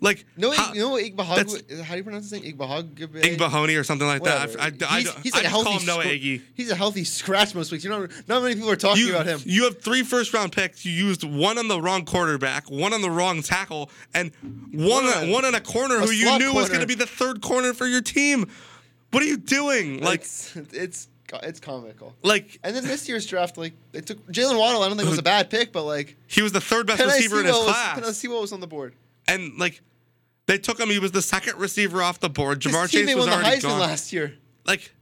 [0.00, 2.52] Like No, how, you know what Igbahog, how do you pronounce his name?
[2.56, 2.94] Igbahog?
[2.94, 4.50] Igbahoney or something like that.
[4.60, 6.42] I, I, I, he's, he's I like a call healthy him Noah Iggy.
[6.54, 7.82] He's a healthy scratch most weeks.
[7.84, 9.40] You know, not many people are talking You, about him.
[9.44, 10.84] you have three first round picks.
[10.84, 14.32] You used one on the wrong quarterback, one on the wrong tackle, and
[14.72, 17.06] one One- one on a corner a who you knew was going to be the
[17.06, 18.50] third corner for your team.
[19.12, 20.00] What are you doing?
[20.02, 21.08] Like, it's it's
[21.42, 22.14] it's comical.
[22.22, 24.82] like And then this year's draft, like they took Jaylen Waddle.
[24.82, 27.02] I don't think it was a bad pick, but like he was the third best
[27.02, 28.94] receiver in his Sewell was- class, Penei Sewell was on the board.
[29.28, 29.80] And like
[30.46, 30.88] they took him.
[30.90, 32.60] He was the second receiver off the board.
[32.60, 33.80] Ja'Marr Chase was won the already Heisman gone.
[33.80, 34.34] last year.
[34.64, 34.92] Like,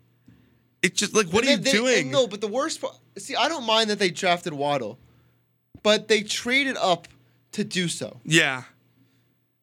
[0.83, 2.11] it's just like, what And are you they- they- doing?
[2.11, 2.97] no, but the worst part.
[3.19, 4.99] See, I don't mind that they drafted Waddle,
[5.83, 7.09] but they traded up
[7.53, 8.21] to do so.
[8.25, 8.65] yeah,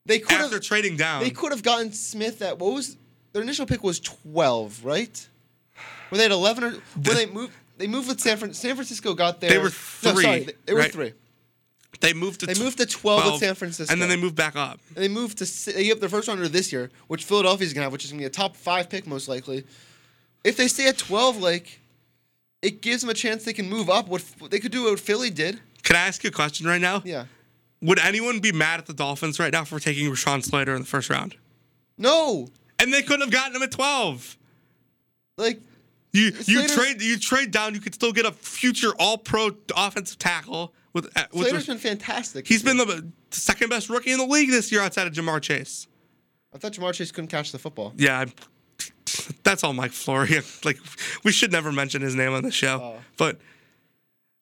[0.05, 0.64] They could after have.
[0.64, 2.97] trading down, They could have gotten Smith at what was
[3.34, 5.28] their initial pick was twelve, right?
[6.09, 6.72] Were they at eleven or
[7.05, 7.53] were they moved?
[7.78, 8.53] They moved with San Fran.
[8.53, 9.49] San Francisco got there.
[9.49, 9.70] They were No,
[10.14, 10.91] three, sorry, they, they were right?
[10.91, 11.14] three.
[12.00, 13.92] They moved to They tw- moved to 12 with San Francisco.
[13.92, 14.80] and then they moved back up.
[14.96, 17.74] And they moved to si- they gave up their first rounder this year, which Philadelphia's
[17.74, 19.66] gonna have, which is gonna be a top five pick most likely.
[20.44, 21.80] If they stay at twelve, like
[22.62, 24.08] it gives them a chance they can move up.
[24.08, 25.60] What they could do what Philly did.
[25.84, 27.02] Can I ask you a question right now?
[27.06, 27.26] Yeah.
[27.82, 30.88] Would anyone be mad at the Dolphins right now for taking Rashawn Slater in the
[30.88, 31.36] first round?
[31.98, 32.48] No.
[32.80, 34.38] And they couldn't have gotten him at 12.
[35.38, 35.60] Like
[36.14, 40.20] you you trade you trade down, you could still get a future all pro offensive
[40.20, 42.48] tackle with, uh, with Slater's been fantastic.
[42.48, 45.88] He's been the second best rookie in the league this year outside of Ja'Marr Chase.
[46.54, 47.94] I thought Ja'Marr Chase couldn't catch the football.
[47.96, 48.34] Yeah, I-
[49.44, 50.42] that's all Mike Florio.
[50.66, 50.78] Like
[51.24, 52.80] we should never mention his name on the show.
[52.82, 53.00] Oh.
[53.18, 53.39] But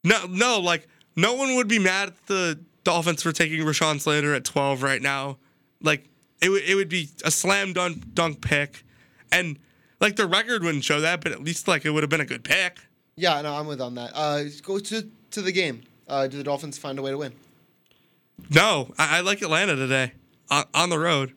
[0.04, 4.34] no, no, like no one would be mad at the Dolphins for taking Rashawn Slater
[4.34, 5.38] at 12 right now.
[5.82, 6.08] Like
[6.42, 8.84] it would it would be a slam dunk dunk pick,
[9.30, 9.58] and
[10.00, 12.26] like the record wouldn't show that, but at least like it would have been a
[12.26, 12.78] good pick.
[13.16, 14.12] Yeah, no, I'm with on that.
[14.14, 15.82] Uh, go to to the game.
[16.10, 17.32] Uh, do the Dolphins find a way to win?
[18.52, 20.12] No, I, I like Atlanta today
[20.50, 21.34] on, on the road.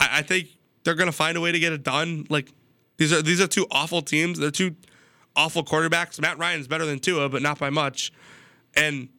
[0.00, 0.48] I, I think
[0.82, 2.26] they're gonna find a way to get it done.
[2.30, 2.50] Like
[2.96, 4.38] these are these are two awful teams.
[4.38, 4.76] They're two
[5.36, 6.18] awful quarterbacks.
[6.18, 8.12] Matt Ryan's better than Tua, but not by much.
[8.74, 9.10] And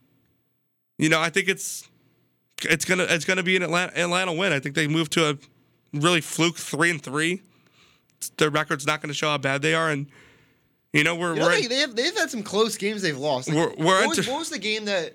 [0.98, 1.88] you know, I think it's
[2.64, 4.54] it's gonna it's gonna be an Atlanta Atlanta win.
[4.54, 5.38] I think they move to a
[5.94, 7.44] really fluke three and three.
[8.38, 10.08] Their record's not gonna show how bad they are, and
[10.94, 13.18] you know we're You know, we're they, they have they've had some close games they've
[13.18, 13.50] lost.
[13.50, 15.14] Like, We're- we're what, was, what was the game that?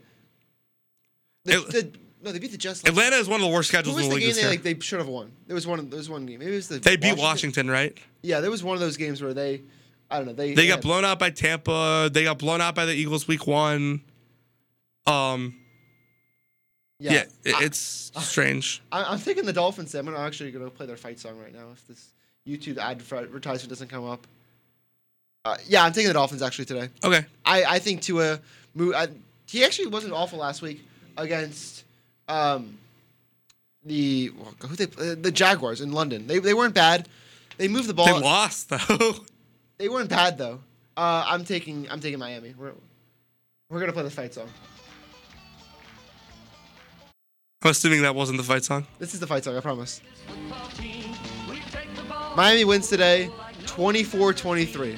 [1.44, 2.84] The, the, no, they beat the Jets.
[2.84, 4.62] Atlanta is one of the worst schedules in the the league game this they like
[4.62, 5.32] they should have won?
[5.46, 5.88] There was one.
[5.88, 6.40] There was one game.
[6.40, 6.78] Maybe it was the.
[6.78, 7.96] they beat Washington, right?
[8.22, 9.62] Yeah, there was one of those games where they,
[10.10, 10.32] I don't know.
[10.32, 12.10] They They got blown out by Tampa.
[12.12, 14.02] They got blown out by the Eagles week one.
[15.06, 15.54] Um,
[16.98, 18.82] yeah, Yeah, it- I- it's strange.
[18.92, 19.94] I, I'm thinking the Dolphins.
[19.94, 22.08] I'm actually gonna play their fight song right now if this
[22.46, 24.26] YouTube advertisement doesn't come up.
[25.44, 26.88] Uh, yeah, I'm taking the Dolphins actually today.
[27.02, 27.24] Okay.
[27.44, 28.40] I, I think Tua,
[28.78, 29.08] I,
[29.46, 30.84] he actually wasn't awful last week
[31.16, 31.84] against
[32.28, 32.78] um,
[33.84, 36.26] the who they uh, the Jaguars in London.
[36.26, 37.08] They they weren't bad.
[37.56, 38.06] They moved the ball.
[38.06, 39.14] They lost though.
[39.78, 40.60] They weren't bad though.
[40.96, 42.54] Uh, I'm taking I'm taking Miami.
[42.58, 42.72] We're
[43.70, 44.48] we're gonna play the fight song.
[47.62, 48.86] I'm assuming that wasn't the fight song.
[48.98, 49.56] This is the fight song.
[49.56, 50.00] I promise.
[52.36, 53.30] Miami wins today,
[53.64, 54.96] 24-23.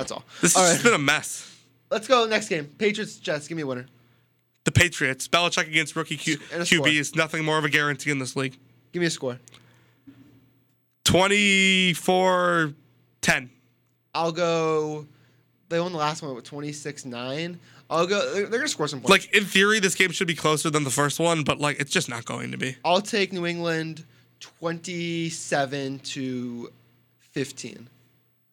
[0.00, 0.24] That's all.
[0.40, 0.84] This all has right.
[0.84, 1.46] been a mess.
[1.90, 2.66] Let's go next game.
[2.78, 3.48] Patriots Jets.
[3.48, 3.86] Give me a winner.
[4.64, 6.84] The Patriots, Belichick against rookie Q- And score.
[6.86, 8.56] QB is nothing more of a guarantee in this league.
[8.92, 9.38] Give me a score.
[11.04, 12.74] 24
[13.22, 13.50] 10.
[14.14, 15.06] I'll go.
[15.68, 17.56] They won the last one with 26-9.
[17.88, 18.32] I'll go.
[18.34, 19.10] They're, they're gonna score some points.
[19.10, 21.90] Like, in theory, this game should be closer than the first one, but, like, it's
[21.90, 22.76] just not going to be.
[22.84, 24.04] I'll take New England
[24.40, 26.72] 27 to
[27.18, 27.88] 15.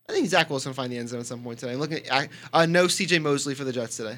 [0.09, 1.73] I think Zach Wilson will find the end zone at some point today.
[1.73, 4.17] I'm looking at uh, no CJ Mosley for the Jets today.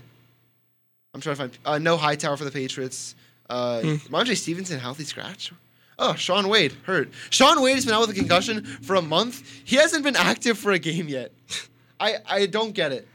[1.13, 3.15] I'm trying to find uh, no Hightower for the Patriots.
[3.49, 4.33] Uh, Hmm.
[4.35, 5.51] Stevenson healthy scratch.
[5.97, 7.09] Oh, Shaun Wade hurt.
[7.31, 9.43] Shaun Wade has been out with a concussion for a month.
[9.65, 11.31] He hasn't been active for a game yet.
[11.99, 13.07] I I don't get it.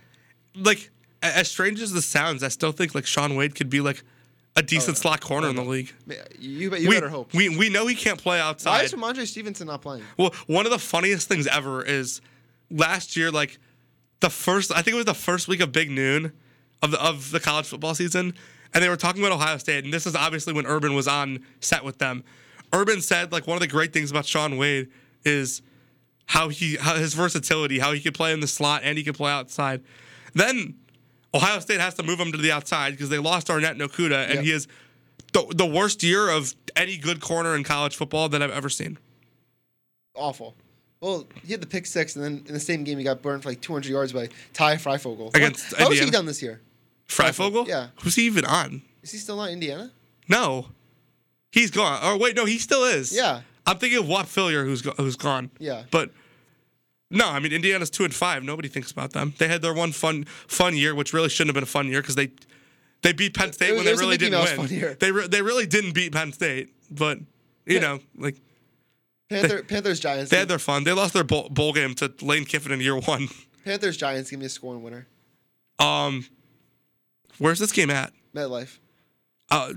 [0.56, 0.90] Like,
[1.22, 4.02] as strange as this sounds, I still think, like, Shaun Wade could be, like,
[4.56, 5.92] a decent slot corner in the league.
[6.38, 7.32] You, you we, better hope.
[7.32, 8.70] We we know he can't play outside.
[8.70, 10.04] Why is Rhamondre Stevenson not playing?
[10.16, 12.20] Well, one of the funniest things ever is
[12.74, 13.58] last year, like
[14.20, 16.32] the first, I think it was the first week of Big Noon
[16.82, 18.34] of the of the college football season,
[18.72, 21.38] and they were talking about Ohio State, and this is obviously when Urban was on
[21.60, 22.24] set with them.
[22.72, 24.88] Urban said like one of the great things about Shaun Wade
[25.24, 25.62] is
[26.26, 29.14] how he how his versatility, how he could play in the slot and he could
[29.14, 29.82] play outside.
[30.34, 30.74] Then
[31.32, 34.24] Ohio State has to move him to the outside because they lost Arnette and Okudah,
[34.26, 34.44] and Yep.
[34.44, 34.66] he is
[35.32, 38.98] the, the worst year of any good corner in college football that I've ever seen.
[40.14, 40.54] Awful.
[41.04, 43.42] Well, he had the pick six, and then in the same game, he got burned
[43.42, 45.34] for like 200 yards by Ty Fryfogle.
[45.34, 46.62] Against was he done this year?
[47.08, 47.68] Fryfogle?
[47.68, 47.88] Yeah.
[48.02, 48.80] Who's he even on?
[49.02, 49.92] Is he still not Indiana?
[50.30, 50.68] No.
[51.52, 52.02] He's gone.
[52.02, 53.14] Or wait, no, he still is.
[53.14, 53.42] Yeah.
[53.66, 55.50] I'm thinking of Whop Philyor, who's go- who's gone.
[55.58, 55.82] Yeah.
[55.90, 56.10] But
[57.10, 58.42] no, I mean Indiana's two and five.
[58.42, 59.34] Nobody thinks about them.
[59.38, 62.00] They had their one fun fun year, which really shouldn't have been a fun year
[62.00, 62.30] because they
[63.02, 64.56] they beat Penn State It- when it they really didn't win.
[64.56, 64.96] fun year.
[64.98, 67.18] They re- they really didn't beat Penn State, but
[67.66, 67.80] you Yeah.
[67.80, 68.36] know, like
[69.40, 70.30] Panther, Panthers Giants.
[70.30, 70.84] they had their fun.
[70.84, 73.28] They lost their bowl, bowl game to Lane Kiffin in year one.
[73.64, 74.30] Panthers Giants.
[74.30, 75.06] Give me a scoring winner.
[75.78, 76.26] Um,
[77.38, 78.12] where's this game at?
[78.34, 78.78] MetLife.
[79.50, 79.72] Uh,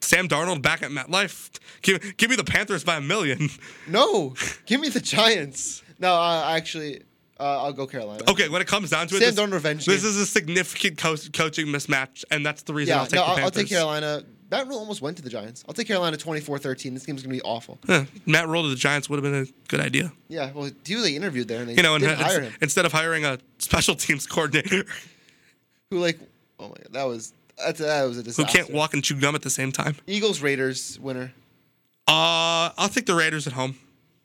[0.00, 1.50] Sam Darnold back at MetLife.
[1.82, 3.48] Give give me the Panthers by a million.
[3.88, 4.34] No,
[4.66, 5.82] give me the Giants.
[5.98, 7.02] No, uh, actually,
[7.40, 8.22] uh, I'll go Carolina.
[8.28, 10.10] Okay, when it comes down to it, Sam Darnold revenge this game.
[10.10, 13.44] is a significant co- coaching mismatch, and that's the reason Yeah, I'll take no, I'll,
[13.44, 14.22] I'll take Carolina.
[14.52, 15.64] Matt Rhule almost went to the Giants.
[15.66, 16.92] I'll take Carolina 24-13.
[16.92, 17.78] This game's gonna be awful.
[17.86, 20.12] Huh, Matt Rhule to the Giants would have been a good idea.
[20.28, 22.52] Yeah, well, Dooley interviewed there, and they You know, and hire him.
[22.60, 24.84] instead of hiring a special teams coordinator
[25.90, 26.18] Who like,
[26.60, 28.42] oh my god, that was that's, that was a disaster.
[28.58, 29.96] who can't walk and chew gum at the same time.
[30.06, 31.32] Eagles Raiders winner.
[32.06, 33.76] Uh, I'll take the Raiders at home.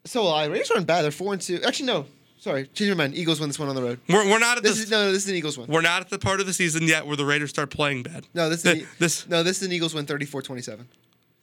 [0.06, 0.46] So will I.
[0.46, 1.04] Raiders aren't bad.
[1.04, 1.62] They're four and two.
[1.66, 2.06] Actually, no.
[2.40, 3.16] Sorry, change my mind.
[3.16, 4.00] Eagles win this one on the road.
[4.08, 5.12] We're, we're not at This the is no, no.
[5.12, 5.68] This is an Eagles win.
[5.68, 8.28] we're not at the part of the season yet where the Raiders start playing bad.
[8.34, 9.44] No, this is The- an, this no.
[9.44, 10.86] This is an Eagles win, 34-27.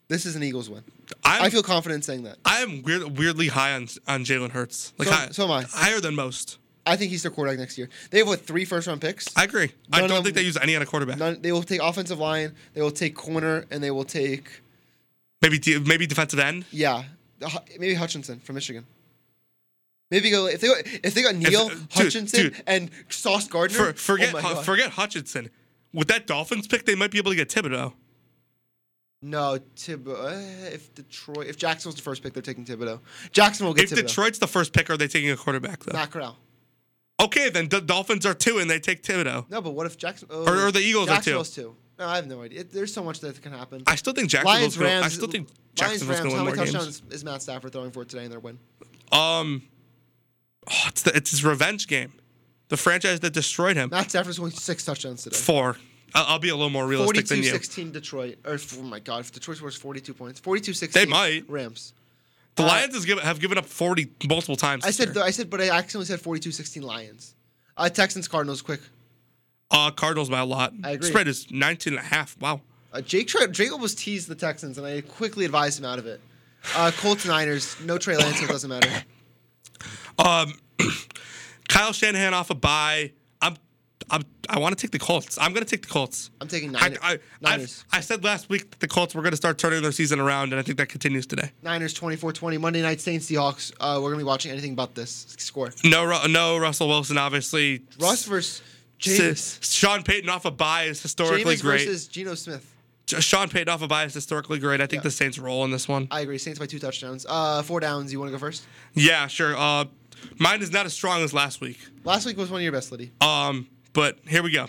[0.09, 0.84] This is an Eagles win.
[1.24, 2.36] I'm, I feel confident saying that.
[2.45, 4.92] I am weird, weirdly high on on Jalen Hurts.
[4.99, 5.62] Like So- high, so am I.
[5.64, 6.59] higher than most.
[6.86, 7.88] I think he's their quarterback next year.
[8.11, 9.34] They have what three first round picks.
[9.36, 9.72] I agree.
[9.90, 11.16] I don't of think they use any on a quarterback.
[11.18, 12.53] None, they will take offensive line.
[12.74, 14.49] They will take corner, and they will take
[15.42, 16.66] Maybe maybe defensive end.
[16.70, 17.05] yeah,
[17.78, 18.84] maybe Hutchinson from Michigan.
[20.11, 22.62] Maybe go if they go, if they got Neil dude, Hutchinson dude.
[22.66, 23.76] and Sauce Gardner.
[23.76, 25.50] For, forget oh forget Hutchinson.
[25.92, 27.92] With that Dolphins pick, they might be able to get Thibodeaux.
[29.22, 30.66] No, Thibodeaux.
[30.68, 33.00] Uh, if Detroit, if Jacksonville's the first pick, they're taking Thibodeaux.
[33.32, 34.07] Jackson will get If Thibodeaux.
[34.07, 35.96] Detroit's the first pick, are they taking a quarterback though?
[35.96, 36.36] Matt Corral.
[37.22, 39.48] Okay, then the Dolphins are two and they take Thibodeaux.
[39.50, 40.28] No, but what if Jackson?
[40.30, 41.42] Oh, Or- or the Eagles are two.
[41.44, 41.76] Two.
[41.98, 42.61] No, I have no idea.
[42.61, 43.82] It- there's so much that can happen.
[43.86, 45.07] I still think Jacksonville's Lions, Rams.
[45.07, 46.20] I still think Lions, Jacksonville's Rams.
[46.20, 46.72] going to How many more games.
[46.98, 48.59] touchdowns is Matt Stafford throwing for today in their win?
[49.12, 49.62] Um,
[50.70, 52.12] oh, it's the, it's his revenge game.
[52.68, 53.90] The franchise that destroyed him.
[53.90, 55.36] Matt Stafford's going six touchdowns today.
[55.36, 55.76] Four.
[56.14, 57.52] I'll, I'll be a little more realistic than you.
[57.52, 58.38] 42-16 Detroit.
[58.44, 60.92] Or oh my God, if Detroit scores 42 points, 42-16.
[60.92, 61.44] They might.
[61.48, 61.92] Rams.
[62.56, 64.84] The Uh, Lions has given, have given up 40 multiple times.
[64.84, 65.16] I said.
[65.18, 67.34] I said, but I accidentally said 42-16 Lions.
[67.76, 68.80] Uh, Texans Cardinals quick.
[69.72, 70.72] uh, Cardinals by a lot.
[70.84, 71.08] I agree.
[71.08, 72.36] Spread is 19 and a half.
[72.40, 72.60] Wow.
[72.92, 76.06] Uh, Jake tried, Jake almost teased the Texans, and I quickly advised him out of
[76.06, 76.20] it.
[76.76, 78.88] Uh, Colts Niners, no Trey Lance, so it doesn't matter.
[80.18, 80.54] Um,
[81.68, 83.12] Kyle Shanahan off a bye.
[83.40, 83.56] I'm,
[84.10, 85.38] I'm, I want to take the Colts.
[85.40, 86.30] I'm going to take the Colts.
[86.40, 86.98] I'm taking Niners.
[87.02, 87.84] I, Niners.
[87.90, 90.20] I, I said last week that the Colts were going to start turning their season
[90.20, 91.50] around, and I think that continues today.
[91.62, 92.60] Niners 24-20.
[92.60, 93.72] Monday night Saints Seahawks.
[93.80, 95.70] Uh, we're gonna be watching anything but this score.
[95.84, 97.82] No, Ru- no Russell Wilson, obviously.
[97.98, 98.62] Russ versus
[99.06, 101.78] S- Sean Payton off a bye is historically Jameis great.
[101.86, 102.73] versus Geno Smith.
[103.07, 104.80] Sean Payton off a is historically great.
[104.80, 105.05] I think Yeah.
[105.05, 106.09] the Saints roll in this one.
[106.11, 106.38] I agree.
[106.38, 107.26] Saints by two touchdowns.
[107.28, 108.12] Uh, four downs.
[108.12, 108.64] You want to go first?
[108.94, 109.57] Yeah, sure.
[109.57, 109.84] Uh,
[110.38, 111.78] mine is not as strong as last week.
[112.05, 113.12] Last week was one of your best, Liddy.
[113.20, 114.66] Um, but here we go.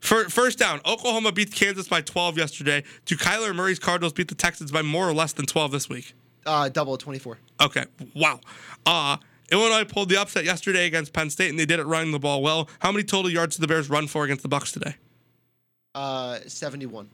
[0.00, 2.82] For, first down, Oklahoma beat Kansas by 12 yesterday.
[3.04, 6.14] Do Kyler Murray's Cardinals beat the Texans by more or less than 12 this week?
[6.44, 7.38] Uh, double 24.
[7.60, 7.84] Okay,
[8.16, 8.40] wow.
[8.84, 9.18] Uh,
[9.52, 12.42] Illinois pulled the upset yesterday against Penn State, and they did it running the ball
[12.42, 12.68] well.
[12.80, 14.96] How many total yards did the Bears run for against the Bucks today?
[15.94, 17.08] Uh, 71.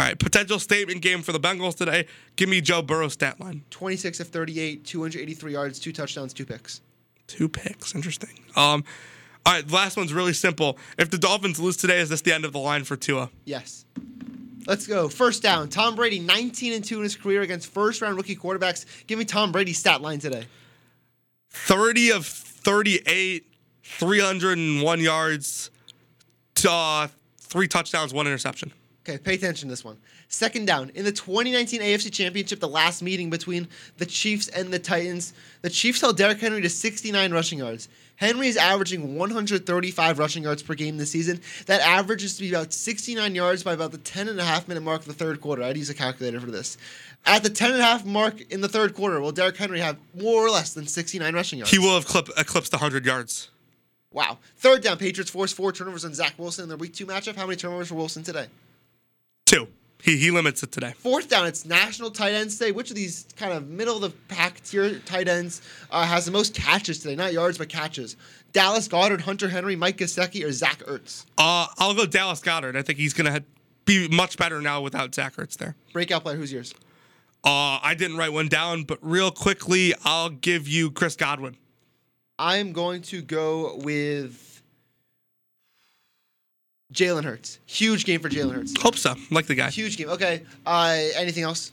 [0.00, 2.06] All right, potential statement game for the Bengals today.
[2.36, 3.64] Give me Joe Burrow's stat line.
[3.68, 6.80] 26 of 38, 283 yards, two touchdowns, two picks.
[7.26, 7.94] Two picks.
[7.94, 8.30] Interesting.
[8.56, 8.82] Um,
[9.44, 10.78] all right, last one's really simple.
[10.96, 13.28] If the Dolphins lose today, is this the end of the line for Tua?
[13.44, 13.84] Yes.
[14.66, 15.10] Let's go.
[15.10, 15.68] First down.
[15.68, 18.86] Tom Brady, 19 and 2 in his career against first round rookie quarterbacks.
[19.06, 20.46] Give me Tom Brady's stat line today.
[21.50, 23.46] 30 of 38,
[23.82, 25.70] 301 yards,
[26.66, 28.72] uh, three touchdowns, one interception.
[29.02, 29.96] Okay, pay attention to this one.
[30.28, 30.90] Second down.
[30.94, 35.32] In the 2019 AFC Championship, the last meeting between the Chiefs and the Titans,
[35.62, 37.88] the Chiefs held Derrick Henry to 69 rushing yards.
[38.16, 41.40] Henry is averaging 135 rushing yards per game this season.
[41.64, 44.82] That averages to be about 69 yards by about the 10 and a half minute
[44.82, 45.62] mark of the third quarter.
[45.62, 46.76] I'd use a calculator for this.
[47.24, 49.96] At the 10 and a half mark in the third quarter, will Derrick Henry have
[50.14, 51.70] more or less than 69 rushing yards?
[51.70, 53.48] He will have clip, eclipsed 100 yards.
[54.12, 54.36] Wow.
[54.58, 57.36] Third down, Patriots force four turnovers on Zach Wilson in their week two matchup.
[57.36, 58.48] How many turnovers for Wilson today?
[60.02, 60.94] He, he limits it today.
[60.98, 62.72] Fourth down, it's National Tight Ends Day.
[62.72, 66.30] Which of these kind of middle of the pack tier tight ends uh, has the
[66.32, 67.16] most catches today?
[67.16, 68.16] Not yards, but catches.
[68.52, 71.24] Dallas Goedert, Hunter Henry, Mike Gesicki, or Zach Ertz?
[71.38, 72.76] Uh, I'll go Dallas Goedert.
[72.76, 73.44] I think he's going to
[73.84, 75.76] be much better now without Zach Ertz there.
[75.92, 76.74] Breakout player, who's yours?
[77.42, 81.56] Uh, I didn't write one down, but real quickly, I'll give you Chris Godwin.
[82.38, 84.49] I'm going to go with
[86.92, 87.58] Jalen Hurts.
[87.66, 88.80] Huge game for Jalen Hurts.
[88.80, 89.14] Hope so.
[89.30, 89.70] Like the guy.
[89.70, 90.08] Huge game.
[90.10, 90.42] Okay.
[90.66, 91.72] Uh, anything else?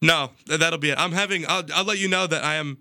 [0.00, 0.98] No, that'll be it.
[0.98, 1.44] I'm having.
[1.48, 2.78] I'll, I'll let you know that I am.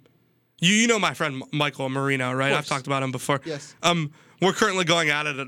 [0.60, 2.54] You you know my friend Michael Marino, right?
[2.54, 3.42] I've talked about him before.
[3.46, 3.76] Yes.
[3.82, 4.12] Um,
[4.42, 5.48] we're currently going at it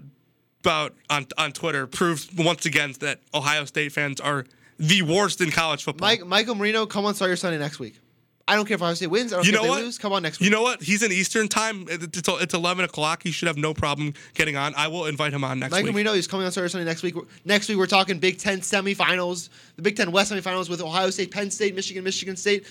[0.61, 1.85] about on on Twitter.
[1.87, 4.45] Proves once again that Ohio State fans are
[4.77, 6.07] the worst in college football.
[6.07, 7.99] Mike, Michael Marino, come on start your Sunday next week.
[8.47, 9.33] I don't care if Ohio State wins.
[9.33, 9.83] I don't You care know if what?
[9.83, 9.97] lose.
[9.97, 10.45] Come on next week.
[10.45, 10.83] You know what?
[10.83, 11.87] He's in Eastern time.
[11.89, 13.23] It's, it's 11 o'clock.
[13.23, 14.75] He should have no problem getting on.
[14.75, 15.95] I will invite him on next Michael week.
[15.95, 17.15] Marino he's coming on Saturday Sunday next week.
[17.43, 21.31] Next week we're talking Big Ten semifinals, the Big Ten West semifinals with Ohio State,
[21.31, 22.67] Penn State, Michigan, Michigan State.